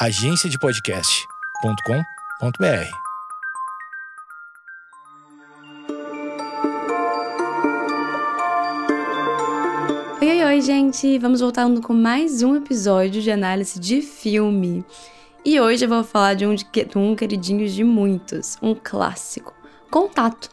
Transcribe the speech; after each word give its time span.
agenciadepodcast.com.br. 0.00 2.64
Oi, 10.20 10.28
oi, 10.28 10.44
oi, 10.44 10.60
gente! 10.60 11.18
Vamos 11.18 11.40
voltando 11.40 11.82
com 11.82 11.92
mais 11.92 12.44
um 12.44 12.54
episódio 12.54 13.20
de 13.20 13.32
análise 13.32 13.80
de 13.80 14.00
filme. 14.00 14.84
E 15.44 15.60
hoje 15.60 15.84
eu 15.84 15.88
vou 15.88 16.04
falar 16.04 16.34
de 16.34 16.46
um, 16.46 16.54
de 16.54 16.64
um 16.94 17.16
queridinho 17.16 17.68
de 17.68 17.82
muitos, 17.82 18.56
um 18.62 18.76
clássico, 18.76 19.52
Contato. 19.90 20.48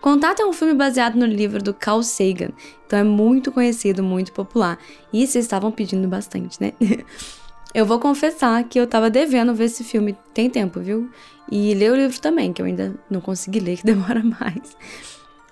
Contato 0.00 0.42
é 0.42 0.44
um 0.44 0.52
filme 0.52 0.74
baseado 0.74 1.14
no 1.14 1.26
livro 1.26 1.62
do 1.62 1.72
Carl 1.72 2.02
Sagan, 2.02 2.50
então 2.84 2.98
é 2.98 3.04
muito 3.04 3.52
conhecido, 3.52 4.02
muito 4.02 4.32
popular. 4.32 4.76
E 5.12 5.24
vocês 5.24 5.44
estavam 5.44 5.70
pedindo 5.70 6.08
bastante, 6.08 6.60
né? 6.60 6.72
Eu 7.74 7.84
vou 7.84 7.98
confessar 7.98 8.64
que 8.64 8.80
eu 8.80 8.86
tava 8.86 9.10
devendo 9.10 9.54
ver 9.54 9.64
esse 9.64 9.84
filme 9.84 10.16
tem 10.32 10.48
tempo, 10.48 10.80
viu? 10.80 11.10
E 11.50 11.74
ler 11.74 11.92
o 11.92 11.96
livro 11.96 12.18
também, 12.20 12.52
que 12.52 12.62
eu 12.62 12.66
ainda 12.66 12.94
não 13.10 13.20
consegui 13.20 13.60
ler, 13.60 13.76
que 13.76 13.84
demora 13.86 14.22
mais. 14.22 14.76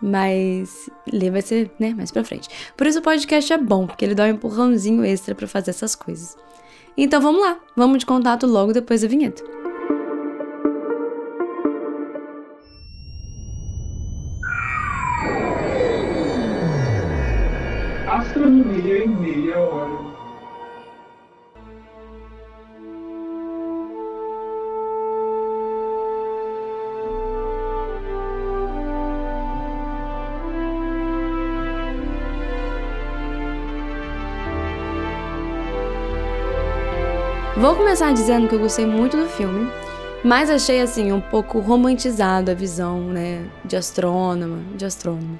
Mas 0.00 0.90
ler 1.10 1.30
vai 1.30 1.42
ser, 1.42 1.70
né, 1.78 1.94
mais 1.94 2.10
pra 2.10 2.24
frente. 2.24 2.48
Por 2.76 2.86
isso 2.86 2.98
o 2.98 3.02
podcast 3.02 3.52
é 3.52 3.58
bom, 3.58 3.86
porque 3.86 4.04
ele 4.04 4.14
dá 4.14 4.24
um 4.24 4.28
empurrãozinho 4.28 5.04
extra 5.04 5.34
para 5.34 5.46
fazer 5.46 5.70
essas 5.70 5.94
coisas. 5.94 6.36
Então 6.96 7.20
vamos 7.20 7.40
lá, 7.42 7.58
vamos 7.76 7.98
de 7.98 8.06
contato 8.06 8.46
logo 8.46 8.72
depois 8.72 9.02
da 9.02 9.08
vinheta. 9.08 9.42
Astronomia 18.08 19.04
em 19.04 19.08
meia 19.08 19.58
hora. 19.58 20.05
Vou 37.66 37.74
começar 37.74 38.12
dizendo 38.14 38.46
que 38.46 38.54
eu 38.54 38.60
gostei 38.60 38.86
muito 38.86 39.16
do 39.16 39.26
filme, 39.26 39.68
mas 40.22 40.48
achei 40.48 40.80
assim 40.80 41.10
um 41.10 41.20
pouco 41.20 41.58
romantizado 41.58 42.48
a 42.48 42.54
visão, 42.54 43.00
né, 43.08 43.44
de 43.64 43.74
astrônoma, 43.74 44.62
de 44.76 44.84
astrônomo. 44.84 45.36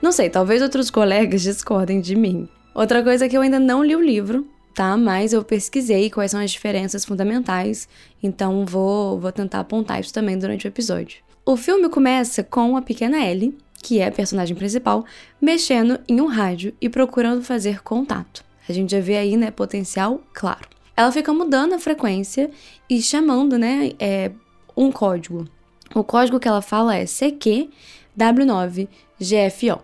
Não 0.00 0.10
sei, 0.10 0.30
talvez 0.30 0.62
outros 0.62 0.90
colegas 0.90 1.42
discordem 1.42 2.00
de 2.00 2.16
mim. 2.16 2.48
Outra 2.74 3.02
coisa 3.02 3.26
é 3.26 3.28
que 3.28 3.36
eu 3.36 3.42
ainda 3.42 3.60
não 3.60 3.84
li 3.84 3.94
o 3.94 4.00
livro, 4.00 4.48
tá? 4.74 4.96
Mas 4.96 5.34
eu 5.34 5.44
pesquisei 5.44 6.08
quais 6.08 6.30
são 6.30 6.40
as 6.40 6.52
diferenças 6.52 7.04
fundamentais, 7.04 7.86
então 8.22 8.64
vou, 8.64 9.20
vou 9.20 9.30
tentar 9.30 9.60
apontar 9.60 10.00
isso 10.00 10.14
também 10.14 10.38
durante 10.38 10.66
o 10.66 10.68
episódio. 10.68 11.18
O 11.44 11.54
filme 11.54 11.90
começa 11.90 12.42
com 12.42 12.78
a 12.78 12.82
pequena 12.82 13.18
Ellie, 13.18 13.54
que 13.82 14.00
é 14.00 14.06
a 14.06 14.10
personagem 14.10 14.56
principal, 14.56 15.04
mexendo 15.38 16.00
em 16.08 16.18
um 16.18 16.28
rádio 16.28 16.72
e 16.80 16.88
procurando 16.88 17.44
fazer 17.44 17.82
contato. 17.82 18.42
A 18.66 18.72
gente 18.72 18.92
já 18.92 19.00
vê 19.00 19.18
aí, 19.18 19.36
né, 19.36 19.50
potencial 19.50 20.22
claro 20.32 20.77
ela 20.98 21.10
fica 21.12 21.32
mudando 21.32 21.74
a 21.74 21.78
frequência 21.78 22.50
e 22.90 23.00
chamando, 23.00 23.56
né, 23.56 23.92
é, 24.00 24.32
um 24.76 24.90
código. 24.90 25.44
O 25.94 26.02
código 26.02 26.40
que 26.40 26.48
ela 26.48 26.60
fala 26.60 26.96
é 26.96 27.04
CQW9GFO. 27.04 29.80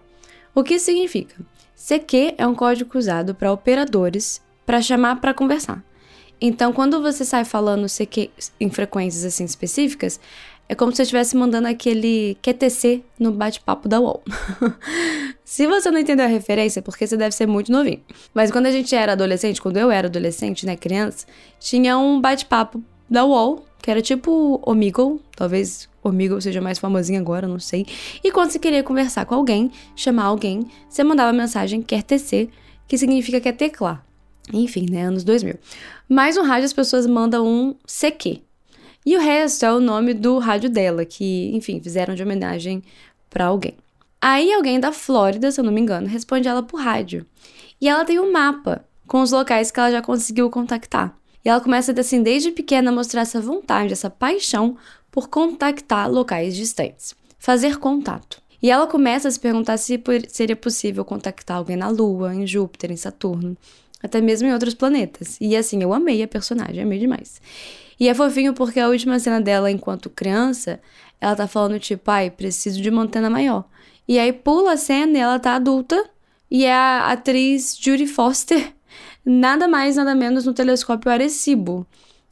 O 0.53 0.65
que 0.65 0.77
significa? 0.77 1.37
CQ 1.77 2.35
é 2.37 2.45
um 2.45 2.57
código 2.57 2.98
usado 2.98 3.33
para 3.33 3.53
operadores 3.53 4.42
para 4.67 4.83
chamar 4.83 5.20
para 5.20 5.33
conversar. 5.33 5.85
Então, 6.41 6.73
quando 6.73 7.01
você 7.01 7.25
sai 7.25 7.45
falando 7.45 7.89
CQ 7.89 8.33
em 8.59 8.69
frequências 8.69 9.25
assim 9.25 9.45
específicas, 9.45 10.19
é 10.69 10.75
como 10.75 10.93
se 10.93 10.97
você 10.97 11.03
estivesse 11.03 11.37
mandando 11.37 11.69
aquele 11.69 12.37
QTC 12.43 13.03
no 13.19 13.33
bate-papo 13.33 13.89
da 13.89 14.01
UOL. 14.01 14.23
se 15.45 15.67
você 15.67 15.91
não 15.91 15.98
entendeu 15.98 16.25
a 16.25 16.29
referência, 16.29 16.80
é 16.80 16.83
porque 16.83 17.07
você 17.07 17.17
deve 17.17 17.35
ser 17.35 17.47
muito 17.47 17.70
novinho. 17.70 18.01
Mas 18.33 18.51
quando 18.51 18.67
a 18.67 18.70
gente 18.70 18.95
era 18.95 19.13
adolescente, 19.13 19.61
quando 19.61 19.77
eu 19.77 19.91
era 19.91 20.08
adolescente, 20.08 20.64
né, 20.64 20.77
criança, 20.77 21.27
tinha 21.61 21.98
um 21.98 22.20
bate-papo 22.20 22.83
da 23.08 23.25
UOL, 23.25 23.64
que 23.83 23.91
era 23.91 24.01
tipo 24.01 24.61
Omegle, 24.64 25.20
talvez 25.36 25.89
Omegle 26.02 26.41
seja 26.41 26.61
mais 26.61 26.79
famosinho 26.79 27.20
agora, 27.20 27.46
não 27.46 27.58
sei. 27.58 27.86
E 28.23 28.33
quando 28.33 28.51
você 28.51 28.58
queria 28.58 28.83
conversar 28.83 29.27
com 29.27 29.35
alguém, 29.35 29.70
chamar 29.95 30.25
alguém, 30.25 30.67
você 30.89 31.05
mandava 31.05 31.31
a 31.31 31.33
mensagem 31.33 31.83
QTC, 31.83 32.48
que 32.89 32.96
significa 32.96 33.41
quer 33.41 33.52
teclar. 33.52 34.05
Enfim, 34.52 34.86
né, 34.91 35.02
anos 35.02 35.25
2000. 35.25 35.58
Mas 36.08 36.36
no 36.36 36.42
rádio 36.42 36.67
as 36.67 36.73
pessoas 36.73 37.07
mandam 37.07 37.46
um 37.46 37.75
CQ, 37.86 38.42
e 39.05 39.17
o 39.17 39.20
resto 39.20 39.67
é 39.67 39.73
o 39.73 39.81
nome 39.81 40.15
do 40.15 40.39
rádio 40.39 40.70
dela, 40.70 41.05
que, 41.05 41.51
enfim, 41.55 41.81
fizeram 41.81 42.15
de 42.15 42.23
homenagem 42.23 42.83
para 43.29 43.47
alguém. 43.47 43.75
Aí 44.20 44.53
alguém 44.53 44.81
da 44.81 44.92
Flórida, 44.92 45.51
se 45.51 45.61
eu 45.61 45.65
não 45.65 45.73
me 45.73 45.81
engano, 45.81 46.07
responde 46.07 46.48
ela 46.48 46.63
por 46.63 46.81
rádio. 46.81 47.27
E 47.81 47.89
ela 47.89 48.05
tem 48.05 48.19
um 48.19 48.33
mapa 48.33 48.85
com 49.07 49.20
os 49.20 49.33
locais 49.33 49.70
que 49.70 49.79
ela 49.79 49.91
já 49.91 50.01
conseguiu 50.01 50.48
contactar. 50.48 51.14
E 51.45 51.48
ela 51.48 51.61
começa, 51.61 51.93
assim, 52.01 52.23
desde 52.23 52.51
pequena 52.51 52.91
a 52.91 52.95
mostrar 52.95 53.20
essa 53.20 53.41
vontade, 53.41 53.93
essa 53.93 54.09
paixão 54.09 54.79
por 55.11 55.29
contactar 55.29 56.11
locais 56.11 56.57
distantes. 56.57 57.14
Fazer 57.39 57.77
contato. 57.77 58.41
E 58.63 58.70
ela 58.70 58.87
começa 58.87 59.29
a 59.29 59.31
se 59.31 59.39
perguntar 59.39 59.77
se 59.77 60.03
seria 60.29 60.57
possível 60.57 61.05
contactar 61.05 61.59
alguém 61.59 61.77
na 61.77 61.91
Lua, 61.91 62.35
em 62.35 62.47
Júpiter, 62.47 62.91
em 62.91 62.97
Saturno, 62.97 63.55
até 64.03 64.23
mesmo 64.23 64.48
em 64.48 64.55
outros 64.55 64.73
planetas. 64.73 65.37
E 65.39 65.55
assim, 65.55 65.83
eu 65.83 65.93
amei 65.93 66.23
a 66.23 66.29
personagem, 66.29 66.83
amei 66.83 66.98
demais. 66.98 67.43
E 67.99 68.09
é 68.09 68.15
fofinho 68.15 68.55
porque 68.55 68.81
a 68.81 68.89
última 68.89 69.19
cena 69.19 69.41
dela, 69.41 69.71
enquanto 69.71 70.11
criança, 70.11 70.81
ela 71.21 71.37
tá 71.37 71.47
falando, 71.47 71.79
tipo, 71.79 72.11
ai, 72.11 72.31
preciso 72.31 72.81
de 72.81 72.91
uma 72.91 73.03
antena 73.03 73.31
maior. 73.31 73.65
E 74.07 74.19
aí 74.19 74.33
pula 74.33 74.73
a 74.73 74.77
cena 74.77 75.17
e 75.17 75.21
ela 75.21 75.39
tá 75.39 75.55
adulta 75.55 76.09
e 76.51 76.65
é 76.65 76.73
a 76.73 77.13
atriz 77.13 77.77
Judy 77.81 78.07
Foster, 78.07 78.73
nada 79.25 79.67
mais, 79.67 79.97
nada 79.97 80.15
menos 80.15 80.45
no 80.45 80.53
telescópio 80.53 81.11
Arecibo. 81.11 81.87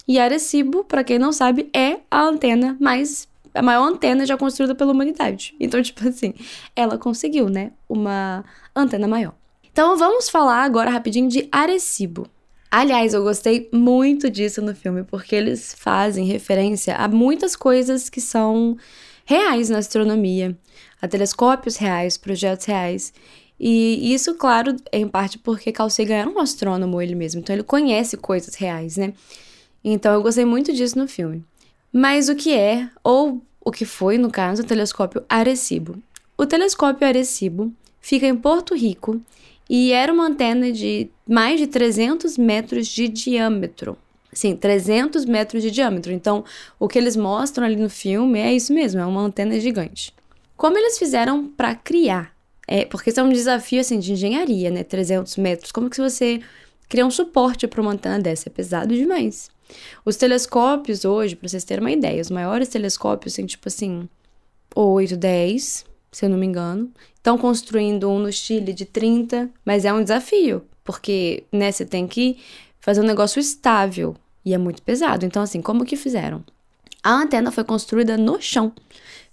E 0.07 0.19
Arecibo, 0.19 0.85
para 0.85 1.05
quem 1.05 1.19
não 1.19 1.33
sabe, 1.33 1.71
é 1.75 2.01
a 2.11 2.23
antena 2.23 2.77
mais 2.81 3.29
a 3.55 3.63
maior 3.63 3.85
antena 3.85 4.25
já 4.25 4.37
construída 4.37 4.75
pela 4.75 4.93
humanidade. 4.93 5.55
Então, 5.61 5.81
tipo 5.83 6.07
assim, 6.09 6.35
ela 6.75 6.99
conseguiu, 6.99 7.49
né, 7.49 7.73
uma 7.89 8.45
antena 8.75 9.07
maior. 9.07 9.35
Então, 9.71 9.97
vamos 9.97 10.29
falar 10.29 10.65
agora 10.65 10.91
rapidinho 10.91 11.29
de 11.29 11.49
Arecibo. 11.51 12.27
Aliás, 12.75 13.13
eu 13.13 13.23
gostei 13.23 13.69
muito 13.71 14.31
disso 14.31 14.63
no 14.63 14.75
filme, 14.75 15.05
porque 15.05 15.37
eles 15.37 15.75
fazem 15.79 16.25
referência 16.25 16.97
a 16.97 17.07
muitas 17.07 17.55
coisas 17.55 18.09
que 18.09 18.19
são 18.19 18.79
reais 19.27 19.69
na 19.69 19.77
astronomia, 19.77 20.57
a 20.99 21.07
telescópios 21.07 21.77
reais, 21.77 22.17
projetos 22.17 22.65
reais. 22.65 23.13
E 23.61 24.15
isso, 24.15 24.37
claro, 24.37 24.75
é 24.91 24.99
em 25.01 25.07
parte 25.07 25.39
porque 25.39 25.71
Carl 25.71 25.91
Sagan 25.91 26.15
era 26.15 26.31
um 26.31 26.39
astrônomo 26.39 27.03
ele 27.03 27.15
mesmo, 27.15 27.43
então 27.43 27.55
ele 27.55 27.63
conhece 27.63 28.17
coisas 28.17 28.55
reais, 28.55 28.97
né? 28.97 29.13
Então 29.85 30.15
eu 30.15 30.23
gostei 30.23 30.47
muito 30.47 30.73
disso 30.73 30.99
no 30.99 31.07
filme. 31.07 31.45
Mas 31.93 32.31
o 32.31 32.35
que 32.35 32.55
é, 32.55 32.89
ou 33.05 33.43
o 33.63 33.71
que 33.71 33.85
foi, 33.85 34.17
no 34.17 34.31
caso, 34.31 34.63
o 34.63 34.67
telescópio 34.67 35.23
Arecibo? 35.29 36.03
O 36.39 36.47
telescópio 36.47 37.07
Arecibo 37.07 37.71
fica 38.01 38.27
em 38.27 38.35
Porto 38.35 38.75
Rico 38.75 39.21
e 39.69 39.93
era 39.93 40.13
uma 40.13 40.27
antena 40.27 40.71
de 40.73 41.11
mais 41.29 41.59
de 41.59 41.67
300 41.67 42.37
metros 42.37 42.87
de 42.87 43.09
diâmetro. 43.09 43.97
Sim, 44.33 44.57
300 44.57 45.25
metros 45.25 45.63
de 45.63 45.71
diâmetro. 45.71 46.13
Então, 46.13 46.45
o 46.79 46.89
que 46.89 46.99
eles 46.99 47.17
mostram 47.17 47.67
ali 47.67 47.77
no 47.77 47.91
filme 47.91 48.39
é 48.39 48.53
isso 48.53 48.73
mesmo, 48.73 49.01
é 49.01 49.07
uma 49.07 49.21
antena 49.21 49.59
gigante. 49.61 50.15
Como 50.57 50.79
eles 50.79 50.99
fizeram 50.99 51.49
para 51.49 51.75
criar? 51.75 52.35
É, 52.67 52.85
porque 52.85 53.11
isso 53.11 53.21
é 53.21 53.23
um 53.23 53.29
desafio 53.29 53.81
assim 53.81 53.99
de 53.99 54.13
engenharia, 54.13 54.71
né? 54.71 54.83
300 54.85 55.37
metros. 55.37 55.73
Como 55.73 55.91
que 55.91 56.01
você 56.01 56.41
cria 56.89 57.05
um 57.05 57.11
suporte 57.11 57.67
para 57.67 57.81
uma 57.81 57.93
antena 57.93 58.19
dessa? 58.19 58.49
É 58.49 58.51
pesado 58.51 58.95
demais. 58.95 59.51
Os 60.05 60.17
telescópios 60.17 61.05
hoje, 61.05 61.37
para 61.37 61.49
vocês 61.49 61.65
terem 61.65 61.83
uma 61.83 61.91
ideia, 61.91 62.21
os 62.21 62.31
maiores 62.31 62.69
telescópios 62.69 63.35
têm 63.35 63.47
tipo 63.47 63.69
assim 63.69 64.09
8, 64.75 65.17
10, 65.17 65.85
se 66.13 66.27
eu 66.27 66.31
não 66.31 66.37
me 66.37 66.47
engano. 66.47 66.93
Estão 67.15 67.39
construindo 67.39 68.09
um 68.11 68.19
no 68.19 68.31
Chile 68.31 68.73
de 68.73 68.85
30, 68.85 69.51
mas 69.65 69.85
é 69.85 69.93
um 69.93 70.03
desafio, 70.03 70.63
porque, 70.85 71.45
né, 71.51 71.73
você 71.73 71.87
tem 71.87 72.07
que 72.07 72.37
fazer 72.79 73.01
um 73.01 73.05
negócio 73.07 73.41
estável 73.41 74.15
e 74.45 74.53
é 74.53 74.59
muito 74.59 74.83
pesado. 74.83 75.25
Então, 75.25 75.43
assim, 75.43 75.63
como 75.63 75.85
que 75.85 75.97
fizeram? 75.97 76.45
A 77.03 77.13
antena 77.13 77.51
foi 77.51 77.65
construída 77.65 78.17
no 78.17 78.41
chão. 78.41 78.73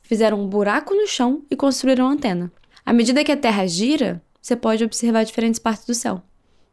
Fizeram 0.02 0.42
um 0.42 0.48
buraco 0.48 0.96
no 0.96 1.06
chão 1.06 1.44
e 1.52 1.56
construíram 1.56 2.08
a 2.08 2.12
antena. 2.12 2.52
À 2.86 2.94
medida 2.94 3.24
que 3.24 3.32
a 3.32 3.38
Terra 3.38 3.68
gira, 3.68 4.22
você 4.42 4.56
pode 4.56 4.84
observar 4.84 5.24
diferentes 5.24 5.60
partes 5.60 5.86
do 5.86 5.94
céu. 5.94 6.24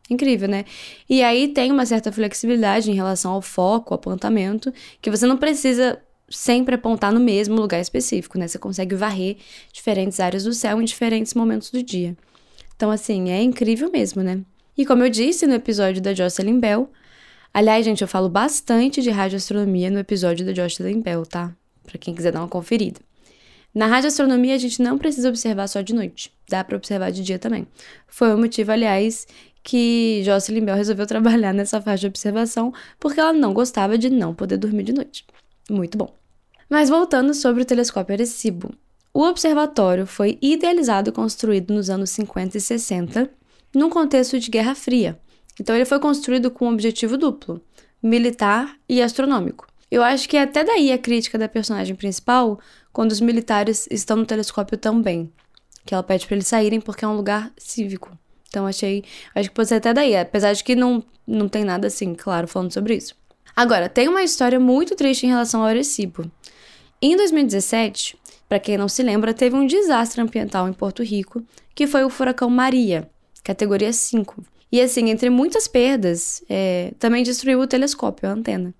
Incrível, 0.08 0.48
né? 0.48 0.64
E 1.10 1.22
aí 1.22 1.48
tem 1.48 1.72
uma 1.72 1.84
certa 1.84 2.12
flexibilidade 2.12 2.90
em 2.90 2.94
relação 2.94 3.32
ao 3.32 3.42
foco, 3.42 3.92
ao 3.92 3.98
apontamento, 3.98 4.72
que 5.02 5.10
você 5.10 5.26
não 5.26 5.36
precisa 5.36 6.00
sempre 6.28 6.74
apontar 6.74 7.12
no 7.12 7.20
mesmo 7.20 7.56
lugar 7.56 7.80
específico, 7.80 8.38
né? 8.38 8.48
Você 8.48 8.58
consegue 8.58 8.94
varrer 8.94 9.36
diferentes 9.72 10.20
áreas 10.20 10.44
do 10.44 10.52
céu 10.52 10.80
em 10.80 10.84
diferentes 10.84 11.34
momentos 11.34 11.70
do 11.70 11.82
dia. 11.82 12.16
Então, 12.74 12.90
assim, 12.90 13.30
é 13.30 13.42
incrível 13.42 13.90
mesmo, 13.90 14.22
né? 14.22 14.40
E 14.76 14.84
como 14.84 15.02
eu 15.02 15.08
disse 15.08 15.46
no 15.46 15.54
episódio 15.54 16.02
da 16.02 16.12
Jocelyn 16.12 16.60
Bell, 16.60 16.90
Aliás, 17.56 17.86
gente, 17.86 18.02
eu 18.02 18.08
falo 18.08 18.28
bastante 18.28 19.00
de 19.00 19.08
radioastronomia 19.08 19.90
no 19.90 19.98
episódio 19.98 20.44
do 20.44 20.54
Jocelyn 20.54 21.00
Bell, 21.00 21.24
tá? 21.24 21.56
Pra 21.84 21.96
quem 21.96 22.14
quiser 22.14 22.30
dar 22.30 22.40
uma 22.40 22.48
conferida. 22.48 23.00
Na 23.74 23.86
radioastronomia, 23.86 24.54
a 24.54 24.58
gente 24.58 24.82
não 24.82 24.98
precisa 24.98 25.30
observar 25.30 25.66
só 25.66 25.80
de 25.80 25.94
noite. 25.94 26.30
Dá 26.50 26.62
para 26.62 26.76
observar 26.76 27.10
de 27.10 27.22
dia 27.22 27.38
também. 27.38 27.66
Foi 28.06 28.34
o 28.34 28.36
motivo, 28.36 28.72
aliás, 28.72 29.26
que 29.62 30.20
Jocelyn 30.22 30.66
Bell 30.66 30.76
resolveu 30.76 31.06
trabalhar 31.08 31.54
nessa 31.54 31.80
faixa 31.80 32.00
de 32.02 32.08
observação, 32.08 32.74
porque 33.00 33.18
ela 33.18 33.32
não 33.32 33.54
gostava 33.54 33.96
de 33.96 34.10
não 34.10 34.34
poder 34.34 34.58
dormir 34.58 34.82
de 34.82 34.92
noite. 34.92 35.24
Muito 35.70 35.98
bom. 35.98 36.14
Mas 36.68 36.88
voltando 36.88 37.34
sobre 37.34 37.62
o 37.62 37.66
telescópio 37.66 38.14
Arecibo. 38.14 38.72
O 39.12 39.22
observatório 39.22 40.06
foi 40.06 40.38
idealizado 40.42 41.10
e 41.10 41.12
construído 41.12 41.72
nos 41.72 41.88
anos 41.88 42.10
50 42.10 42.58
e 42.58 42.60
60, 42.60 43.30
num 43.74 43.88
contexto 43.88 44.38
de 44.38 44.50
Guerra 44.50 44.74
Fria. 44.74 45.18
Então 45.58 45.74
ele 45.74 45.84
foi 45.84 45.98
construído 45.98 46.50
com 46.50 46.66
um 46.66 46.72
objetivo 46.72 47.16
duplo, 47.16 47.62
militar 48.02 48.76
e 48.88 49.00
astronômico. 49.00 49.66
Eu 49.90 50.02
acho 50.02 50.28
que 50.28 50.36
é 50.36 50.42
até 50.42 50.64
daí 50.64 50.92
a 50.92 50.98
crítica 50.98 51.38
da 51.38 51.48
personagem 51.48 51.94
principal 51.94 52.60
quando 52.92 53.12
os 53.12 53.20
militares 53.20 53.86
estão 53.90 54.16
no 54.16 54.26
telescópio 54.26 54.76
também, 54.76 55.32
que 55.84 55.94
ela 55.94 56.02
pede 56.02 56.26
para 56.26 56.36
eles 56.36 56.46
saírem 56.46 56.80
porque 56.80 57.04
é 57.04 57.08
um 57.08 57.16
lugar 57.16 57.52
cívico. 57.56 58.18
Então 58.48 58.66
achei, 58.66 59.04
acho 59.34 59.48
que 59.48 59.54
pode 59.54 59.68
ser 59.68 59.76
até 59.76 59.94
daí, 59.94 60.16
apesar 60.16 60.52
de 60.52 60.62
que 60.62 60.74
não 60.74 61.02
não 61.26 61.48
tem 61.48 61.64
nada 61.64 61.88
assim, 61.88 62.14
claro, 62.14 62.46
falando 62.46 62.72
sobre 62.72 62.94
isso. 62.94 63.14
Agora, 63.56 63.88
tem 63.88 64.06
uma 64.06 64.22
história 64.22 64.60
muito 64.60 64.94
triste 64.94 65.24
em 65.24 65.30
relação 65.30 65.62
ao 65.62 65.66
Arecibo. 65.66 66.30
Em 67.00 67.16
2017, 67.16 68.18
para 68.46 68.60
quem 68.60 68.76
não 68.76 68.86
se 68.86 69.02
lembra, 69.02 69.32
teve 69.32 69.56
um 69.56 69.66
desastre 69.66 70.20
ambiental 70.20 70.68
em 70.68 70.74
Porto 70.74 71.02
Rico, 71.02 71.42
que 71.74 71.86
foi 71.86 72.04
o 72.04 72.10
furacão 72.10 72.50
Maria, 72.50 73.08
categoria 73.42 73.94
5. 73.94 74.44
E 74.70 74.78
assim, 74.78 75.08
entre 75.08 75.30
muitas 75.30 75.66
perdas, 75.66 76.44
é, 76.50 76.92
também 76.98 77.22
destruiu 77.22 77.60
o 77.60 77.66
telescópio, 77.66 78.28
a 78.28 78.32
antena. 78.32 78.74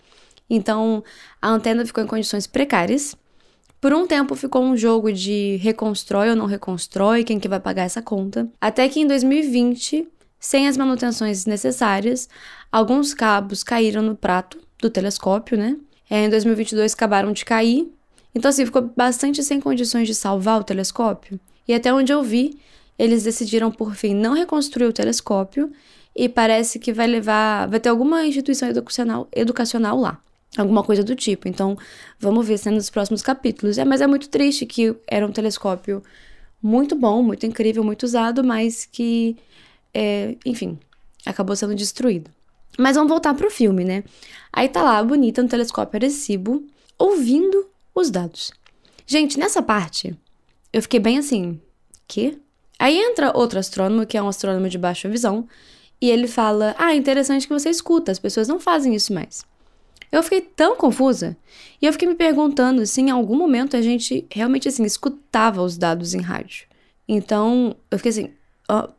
Então, 0.48 1.02
a 1.40 1.48
antena 1.48 1.86
ficou 1.86 2.04
em 2.04 2.06
condições 2.06 2.46
precárias. 2.46 3.16
Por 3.80 3.94
um 3.94 4.06
tempo 4.06 4.34
ficou 4.34 4.62
um 4.62 4.76
jogo 4.76 5.10
de 5.10 5.56
reconstrói 5.56 6.28
ou 6.28 6.36
não 6.36 6.44
reconstrói, 6.44 7.24
quem 7.24 7.40
que 7.40 7.48
vai 7.48 7.60
pagar 7.60 7.84
essa 7.84 8.02
conta. 8.02 8.46
Até 8.60 8.86
que 8.90 9.00
em 9.00 9.06
2020, 9.06 10.06
sem 10.38 10.68
as 10.68 10.76
manutenções 10.76 11.46
necessárias, 11.46 12.28
alguns 12.70 13.14
cabos 13.14 13.62
caíram 13.62 14.02
no 14.02 14.14
prato 14.14 14.65
do 14.86 14.90
telescópio, 14.90 15.58
né? 15.58 15.76
É, 16.08 16.24
em 16.24 16.30
2022 16.30 16.94
acabaram 16.94 17.32
de 17.32 17.44
cair. 17.44 17.90
Então, 18.34 18.48
assim, 18.48 18.64
ficou 18.64 18.82
bastante 18.96 19.42
sem 19.42 19.60
condições 19.60 20.06
de 20.06 20.14
salvar 20.14 20.60
o 20.60 20.64
telescópio. 20.64 21.40
E 21.66 21.74
até 21.74 21.92
onde 21.92 22.12
eu 22.12 22.22
vi, 22.22 22.58
eles 22.98 23.24
decidiram 23.24 23.70
por 23.70 23.94
fim 23.94 24.14
não 24.14 24.34
reconstruir 24.34 24.86
o 24.86 24.92
telescópio 24.92 25.72
e 26.14 26.28
parece 26.28 26.78
que 26.78 26.92
vai 26.92 27.06
levar, 27.06 27.68
vai 27.68 27.80
ter 27.80 27.88
alguma 27.88 28.24
instituição 28.24 28.68
educacional, 28.68 29.28
educacional 29.34 29.98
lá, 29.98 30.18
alguma 30.56 30.82
coisa 30.82 31.02
do 31.02 31.14
tipo. 31.16 31.48
Então, 31.48 31.76
vamos 32.18 32.46
ver 32.46 32.58
se 32.58 32.68
é 32.68 32.72
nos 32.72 32.88
próximos 32.88 33.22
capítulos. 33.22 33.78
É, 33.78 33.84
mas 33.84 34.00
é 34.00 34.06
muito 34.06 34.28
triste 34.28 34.64
que 34.64 34.94
era 35.06 35.26
um 35.26 35.32
telescópio 35.32 36.02
muito 36.62 36.94
bom, 36.94 37.22
muito 37.22 37.44
incrível, 37.44 37.82
muito 37.82 38.04
usado, 38.04 38.44
mas 38.44 38.86
que, 38.86 39.36
é, 39.92 40.36
enfim, 40.44 40.78
acabou 41.24 41.56
sendo 41.56 41.74
destruído. 41.74 42.35
Mas 42.78 42.96
vamos 42.96 43.10
voltar 43.10 43.34
pro 43.34 43.50
filme, 43.50 43.84
né? 43.84 44.04
Aí 44.52 44.68
tá 44.68 44.82
lá, 44.82 45.02
bonita, 45.02 45.42
no 45.42 45.48
telescópio 45.48 45.96
Arecibo, 45.96 46.64
ouvindo 46.98 47.66
os 47.94 48.10
dados. 48.10 48.52
Gente, 49.06 49.38
nessa 49.38 49.62
parte, 49.62 50.16
eu 50.72 50.82
fiquei 50.82 51.00
bem 51.00 51.18
assim, 51.18 51.60
que? 52.06 52.38
Aí 52.78 52.98
entra 52.98 53.36
outro 53.36 53.58
astrônomo, 53.58 54.06
que 54.06 54.16
é 54.16 54.22
um 54.22 54.28
astrônomo 54.28 54.68
de 54.68 54.78
baixa 54.78 55.08
visão, 55.08 55.48
e 56.00 56.10
ele 56.10 56.26
fala: 56.26 56.74
Ah, 56.78 56.94
interessante 56.94 57.46
que 57.46 57.52
você 57.52 57.70
escuta, 57.70 58.12
as 58.12 58.18
pessoas 58.18 58.48
não 58.48 58.60
fazem 58.60 58.94
isso 58.94 59.12
mais. 59.12 59.44
Eu 60.12 60.22
fiquei 60.22 60.40
tão 60.40 60.76
confusa 60.76 61.36
e 61.80 61.86
eu 61.86 61.92
fiquei 61.92 62.08
me 62.08 62.14
perguntando 62.14 62.86
se 62.86 63.00
em 63.00 63.10
algum 63.10 63.36
momento 63.36 63.76
a 63.76 63.82
gente 63.82 64.26
realmente 64.30 64.68
assim 64.68 64.84
escutava 64.84 65.62
os 65.62 65.76
dados 65.76 66.14
em 66.14 66.20
rádio. 66.20 66.66
Então, 67.08 67.76
eu 67.90 67.98
fiquei 67.98 68.10
assim, 68.10 68.30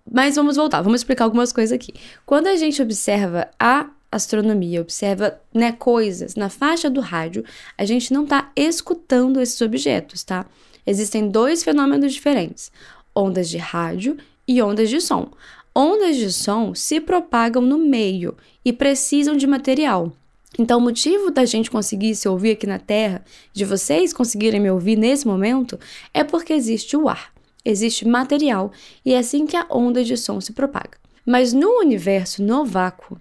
mas 0.09 0.35
vamos 0.35 0.55
voltar, 0.55 0.81
vamos 0.81 1.01
explicar 1.01 1.25
algumas 1.25 1.51
coisas 1.51 1.73
aqui. 1.73 1.93
Quando 2.25 2.47
a 2.47 2.55
gente 2.55 2.81
observa 2.81 3.49
a 3.59 3.89
astronomia, 4.11 4.81
observa 4.81 5.39
né, 5.53 5.73
coisas 5.73 6.35
na 6.35 6.49
faixa 6.49 6.89
do 6.89 7.01
rádio, 7.01 7.43
a 7.77 7.85
gente 7.85 8.13
não 8.13 8.23
está 8.23 8.51
escutando 8.55 9.41
esses 9.41 9.59
objetos, 9.61 10.23
tá? 10.23 10.45
Existem 10.85 11.27
dois 11.27 11.63
fenômenos 11.63 12.13
diferentes 12.13 12.71
ondas 13.17 13.49
de 13.49 13.57
rádio 13.57 14.15
e 14.47 14.61
ondas 14.61 14.89
de 14.89 15.01
som. 15.01 15.31
Ondas 15.75 16.15
de 16.15 16.31
som 16.31 16.75
se 16.75 16.99
propagam 16.99 17.61
no 17.61 17.77
meio 17.77 18.37
e 18.63 18.71
precisam 18.71 19.35
de 19.35 19.47
material. 19.47 20.11
Então, 20.57 20.79
o 20.79 20.81
motivo 20.81 21.31
da 21.31 21.45
gente 21.45 21.69
conseguir 21.69 22.15
se 22.15 22.27
ouvir 22.27 22.51
aqui 22.51 22.65
na 22.65 22.79
Terra, 22.79 23.23
de 23.53 23.65
vocês 23.65 24.13
conseguirem 24.13 24.59
me 24.59 24.71
ouvir 24.71 24.95
nesse 24.95 25.27
momento, 25.27 25.79
é 26.13 26.23
porque 26.23 26.53
existe 26.53 26.95
o 26.95 27.09
ar, 27.09 27.31
existe 27.67 28.07
material 28.07 28.71
e 29.05 29.13
é 29.13 29.17
assim 29.17 29.45
que 29.45 29.57
a 29.57 29.65
onda 29.69 30.03
de 30.03 30.15
som 30.15 30.39
se 30.39 30.53
propaga. 30.53 30.97
Mas 31.25 31.51
no 31.53 31.79
universo, 31.79 32.41
no 32.41 32.63
vácuo, 32.63 33.19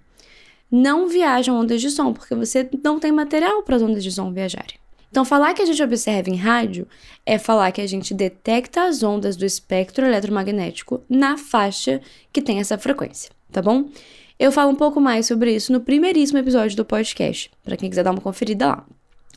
não 0.71 1.07
viajam 1.07 1.59
ondas 1.59 1.81
de 1.81 1.89
som, 1.89 2.13
porque 2.13 2.35
você 2.35 2.69
não 2.83 2.99
tem 2.99 3.11
material 3.11 3.63
para 3.63 3.75
as 3.75 3.81
ondas 3.81 4.03
de 4.03 4.11
som 4.11 4.31
viajarem. 4.31 4.75
Então, 5.09 5.23
falar 5.23 5.53
que 5.53 5.61
a 5.61 5.65
gente 5.65 5.81
observa 5.81 6.29
em 6.29 6.35
rádio 6.35 6.87
é 7.25 7.37
falar 7.37 7.71
que 7.71 7.81
a 7.81 7.87
gente 7.87 8.13
detecta 8.13 8.83
as 8.83 9.03
ondas 9.03 9.35
do 9.35 9.45
espectro 9.45 10.05
eletromagnético 10.05 11.01
na 11.09 11.37
faixa 11.37 12.01
que 12.31 12.41
tem 12.41 12.59
essa 12.59 12.77
frequência, 12.77 13.31
tá 13.51 13.61
bom? 13.61 13.89
Eu 14.37 14.51
falo 14.51 14.71
um 14.71 14.75
pouco 14.75 14.99
mais 14.99 15.25
sobre 15.25 15.55
isso 15.55 15.71
no 15.71 15.79
primeiríssimo 15.79 16.37
episódio 16.37 16.75
do 16.75 16.85
podcast, 16.85 17.49
para 17.63 17.77
quem 17.77 17.89
quiser 17.89 18.03
dar 18.03 18.11
uma 18.11 18.21
conferida 18.21 18.67
lá. 18.67 18.85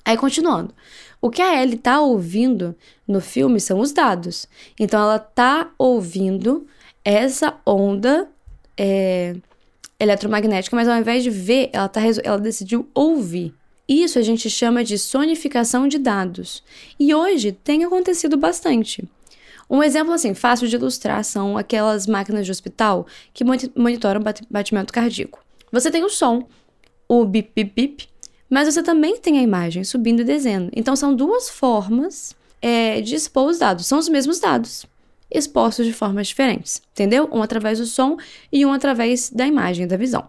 Aí, 0.05 0.17
continuando. 0.17 0.75
O 1.21 1.31
que 1.31 1.43
a 1.43 1.63
Ellie 1.63 1.77
tá 1.77 2.01
ouvindo 2.01 2.75
no 3.07 3.21
filme 3.21 3.61
são 3.61 3.79
os 3.81 3.93
dados. 3.93 4.49
Então, 4.79 5.01
ela 5.01 5.19
tá 5.19 5.71
ouvindo 5.79 6.67
essa 7.05 7.59
onda 7.67 8.29
é, 8.77 9.37
eletromagnética, 9.99 10.75
mas 10.75 10.89
ao 10.89 10.99
invés 10.99 11.23
de 11.23 11.31
ver, 11.31 11.69
ela, 11.73 11.89
tá, 11.89 12.01
ela 12.25 12.39
decidiu 12.39 12.89
ouvir. 12.95 13.55
Isso 13.87 14.19
a 14.19 14.23
gente 14.23 14.49
chama 14.49 14.85
de 14.85 14.97
sonificação 14.97 15.89
de 15.89 15.99
dados. 15.99 16.63
E 16.99 17.15
hoje 17.15 17.53
tem 17.53 17.85
acontecido 17.85 18.37
bastante. 18.37 19.07
Um 19.69 19.83
exemplo 19.83 20.13
assim, 20.13 20.33
fácil 20.33 20.67
de 20.69 20.77
ilustrar 20.77 21.23
são 21.25 21.57
aquelas 21.57 22.07
máquinas 22.07 22.47
de 22.47 22.53
hospital 22.53 23.07
que 23.35 23.45
monitoram 23.77 24.23
batimento 24.49 24.93
cardíaco. 24.93 25.45
Você 25.71 25.91
tem 25.91 26.03
o 26.03 26.09
som, 26.09 26.49
o 27.09 27.25
bip 27.25 27.51
bip 27.55 27.73
bip, 27.75 28.09
mas 28.51 28.67
você 28.73 28.83
também 28.83 29.17
tem 29.17 29.39
a 29.39 29.43
imagem 29.43 29.85
subindo 29.85 30.21
e 30.21 30.25
descendo. 30.25 30.71
Então 30.75 30.97
são 30.97 31.15
duas 31.15 31.49
formas 31.49 32.35
é, 32.61 33.01
de 33.01 33.15
expor 33.15 33.49
os 33.49 33.59
dados. 33.59 33.87
São 33.87 33.99
os 33.99 34.09
mesmos 34.09 34.41
dados, 34.41 34.85
expostos 35.31 35.87
de 35.87 35.93
formas 35.93 36.27
diferentes, 36.27 36.83
entendeu? 36.93 37.29
Um 37.33 37.43
através 37.43 37.79
do 37.79 37.87
som 37.87 38.17
e 38.53 38.67
um 38.67 38.73
através 38.73 39.31
da 39.31 39.47
imagem, 39.47 39.87
da 39.87 39.97
visão. 39.97 40.29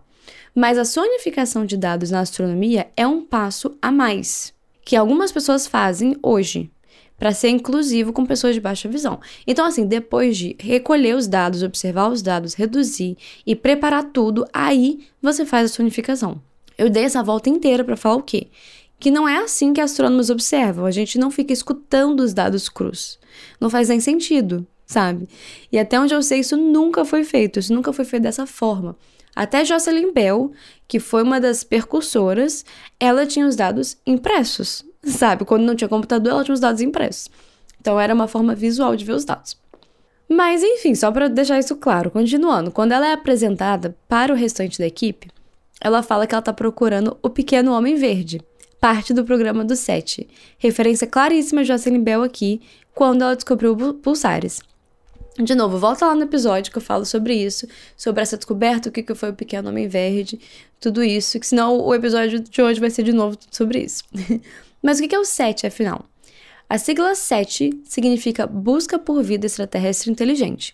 Mas 0.54 0.78
a 0.78 0.86
sonificação 0.86 1.66
de 1.66 1.76
dados 1.76 2.12
na 2.12 2.20
astronomia 2.20 2.90
é 2.96 3.08
um 3.08 3.22
passo 3.22 3.76
a 3.82 3.92
mais, 3.92 4.54
que 4.86 4.96
algumas 4.96 5.32
pessoas 5.32 5.66
fazem 5.66 6.16
hoje, 6.22 6.70
para 7.18 7.32
ser 7.32 7.50
inclusivo 7.50 8.12
com 8.12 8.26
pessoas 8.26 8.54
de 8.54 8.60
baixa 8.60 8.90
visão. 8.90 9.20
Então, 9.48 9.66
assim, 9.66 9.86
depois 9.86 10.36
de 10.36 10.56
recolher 10.60 11.16
os 11.16 11.28
dados, 11.28 11.64
observar 11.64 12.10
os 12.10 12.22
dados, 12.22 12.54
reduzir 12.54 13.18
e 13.46 13.56
preparar 13.56 14.06
tudo, 14.06 14.46
aí 14.52 15.08
você 15.22 15.46
faz 15.46 15.72
a 15.72 15.74
sonificação. 15.74 16.42
Eu 16.82 16.90
dei 16.90 17.04
essa 17.04 17.22
volta 17.22 17.48
inteira 17.48 17.84
para 17.84 17.96
falar 17.96 18.16
o 18.16 18.24
quê? 18.24 18.48
Que 19.00 19.12
não 19.12 19.30
é 19.30 19.38
assim 19.38 19.72
que 19.72 19.80
astrônomos 19.80 20.32
observam, 20.32 20.84
a 20.84 20.90
gente 20.90 21.20
não 21.20 21.30
fica 21.30 21.54
escutando 21.54 22.22
os 22.22 22.34
dados 22.34 22.68
crus. 22.68 23.20
Não 23.60 23.70
faz 23.70 23.90
nem 23.90 24.00
sentido, 24.00 24.66
sabe? 24.88 25.30
E 25.72 25.78
até 25.78 26.00
onde 26.00 26.16
eu 26.16 26.24
sei, 26.24 26.40
isso 26.40 26.58
nunca 26.58 27.06
foi 27.06 27.24
feito, 27.24 27.60
isso 27.60 27.72
nunca 27.72 27.94
foi 27.94 28.04
feito 28.04 28.24
dessa 28.24 28.48
forma. 28.48 28.98
Até 29.36 29.64
Jocelyn 29.64 30.12
Bell, 30.12 30.54
que 30.88 31.00
foi 31.00 31.22
uma 31.22 31.40
das 31.40 31.64
percursoras, 31.64 32.66
ela 33.00 33.28
tinha 33.28 33.46
os 33.46 33.56
dados 33.56 33.96
impressos, 34.04 34.84
sabe? 35.06 35.46
Quando 35.46 35.62
não 35.62 35.76
tinha 35.76 35.88
computador, 35.88 36.32
ela 36.32 36.44
tinha 36.44 36.56
os 36.56 36.60
dados 36.60 36.82
impressos. 36.82 37.30
Então 37.80 38.00
era 38.00 38.12
uma 38.12 38.28
forma 38.28 38.56
visual 38.56 38.96
de 38.96 39.06
ver 39.06 39.14
os 39.14 39.24
dados. 39.24 39.56
Mas 40.28 40.64
enfim, 40.64 40.96
só 40.96 41.12
para 41.12 41.28
deixar 41.28 41.60
isso 41.60 41.76
claro, 41.76 42.10
continuando, 42.10 42.72
quando 42.72 42.94
ela 42.94 43.06
é 43.06 43.14
apresentada 43.14 43.96
para 44.10 44.34
o 44.34 44.36
restante 44.36 44.80
da 44.80 44.88
equipe, 44.88 45.30
ela 45.82 46.04
fala 46.04 46.28
que 46.28 46.36
ela 46.36 46.40
está 46.40 46.54
procurando 46.54 47.18
o 47.22 47.30
pequeno 47.30 47.74
homem 47.74 47.96
verde, 47.96 48.40
parte 48.80 49.14
do 49.14 49.26
programa 49.26 49.66
do 49.66 49.76
SET. 49.76 50.30
Referência 50.58 51.08
claríssima 51.08 51.64
de 51.64 51.70
Jocelyn 51.70 52.02
Bell 52.02 52.24
aqui, 52.24 52.62
quando 52.94 53.24
ela 53.24 53.36
descobriu 53.36 53.76
pulsares. 53.96 54.62
De 55.38 55.56
novo, 55.56 55.78
volta 55.78 56.06
lá 56.06 56.14
no 56.14 56.24
episódio 56.24 56.72
que 56.72 56.78
eu 56.78 56.82
falo 56.82 57.06
sobre 57.06 57.34
isso, 57.34 57.68
sobre 57.98 58.22
essa 58.22 58.38
descoberta, 58.38 58.90
o 58.90 58.92
que, 58.92 59.02
que 59.02 59.16
foi 59.16 59.30
o 59.30 59.34
Pequeno 59.34 59.70
Homem 59.70 59.88
Verde, 59.88 60.40
tudo 60.80 61.04
isso, 61.04 61.40
que 61.40 61.48
senão 61.48 61.80
o 61.80 61.96
episódio 61.96 62.40
de 62.40 62.62
hoje 62.62 62.80
vai 62.80 62.90
ser 62.90 63.04
de 63.04 63.14
novo 63.14 63.38
sobre 63.50 63.80
isso. 63.80 64.04
Mas 64.84 65.00
o 65.00 65.08
que 65.08 65.16
é 65.16 65.20
o 65.20 65.26
SET, 65.26 65.66
afinal? 65.66 66.06
A 66.68 66.78
sigla 66.78 67.16
SET 67.16 67.72
significa 67.86 68.46
Busca 68.46 69.00
por 69.00 69.22
Vida 69.24 69.46
Extraterrestre 69.46 70.12
Inteligente, 70.12 70.74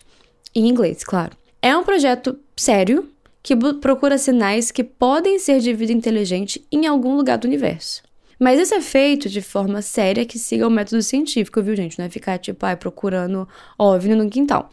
em 0.54 0.68
inglês, 0.68 1.04
claro. 1.04 1.36
É 1.60 1.76
um 1.76 1.82
projeto 1.82 2.38
sério 2.56 3.08
que 3.48 3.56
procura 3.56 4.18
sinais 4.18 4.70
que 4.70 4.84
podem 4.84 5.38
ser 5.38 5.60
de 5.60 5.72
vida 5.72 5.90
inteligente 5.90 6.62
em 6.70 6.86
algum 6.86 7.16
lugar 7.16 7.38
do 7.38 7.46
universo. 7.46 8.02
Mas 8.38 8.60
isso 8.60 8.74
é 8.74 8.80
feito 8.82 9.26
de 9.26 9.40
forma 9.40 9.80
séria 9.80 10.26
que 10.26 10.38
siga 10.38 10.68
o 10.68 10.70
método 10.70 11.00
científico, 11.00 11.62
viu, 11.62 11.74
gente? 11.74 11.98
Não 11.98 12.04
é 12.04 12.10
ficar, 12.10 12.36
tipo, 12.36 12.66
ai, 12.66 12.76
procurando 12.76 13.48
OVNI 13.78 14.16
no 14.16 14.28
quintal. 14.28 14.68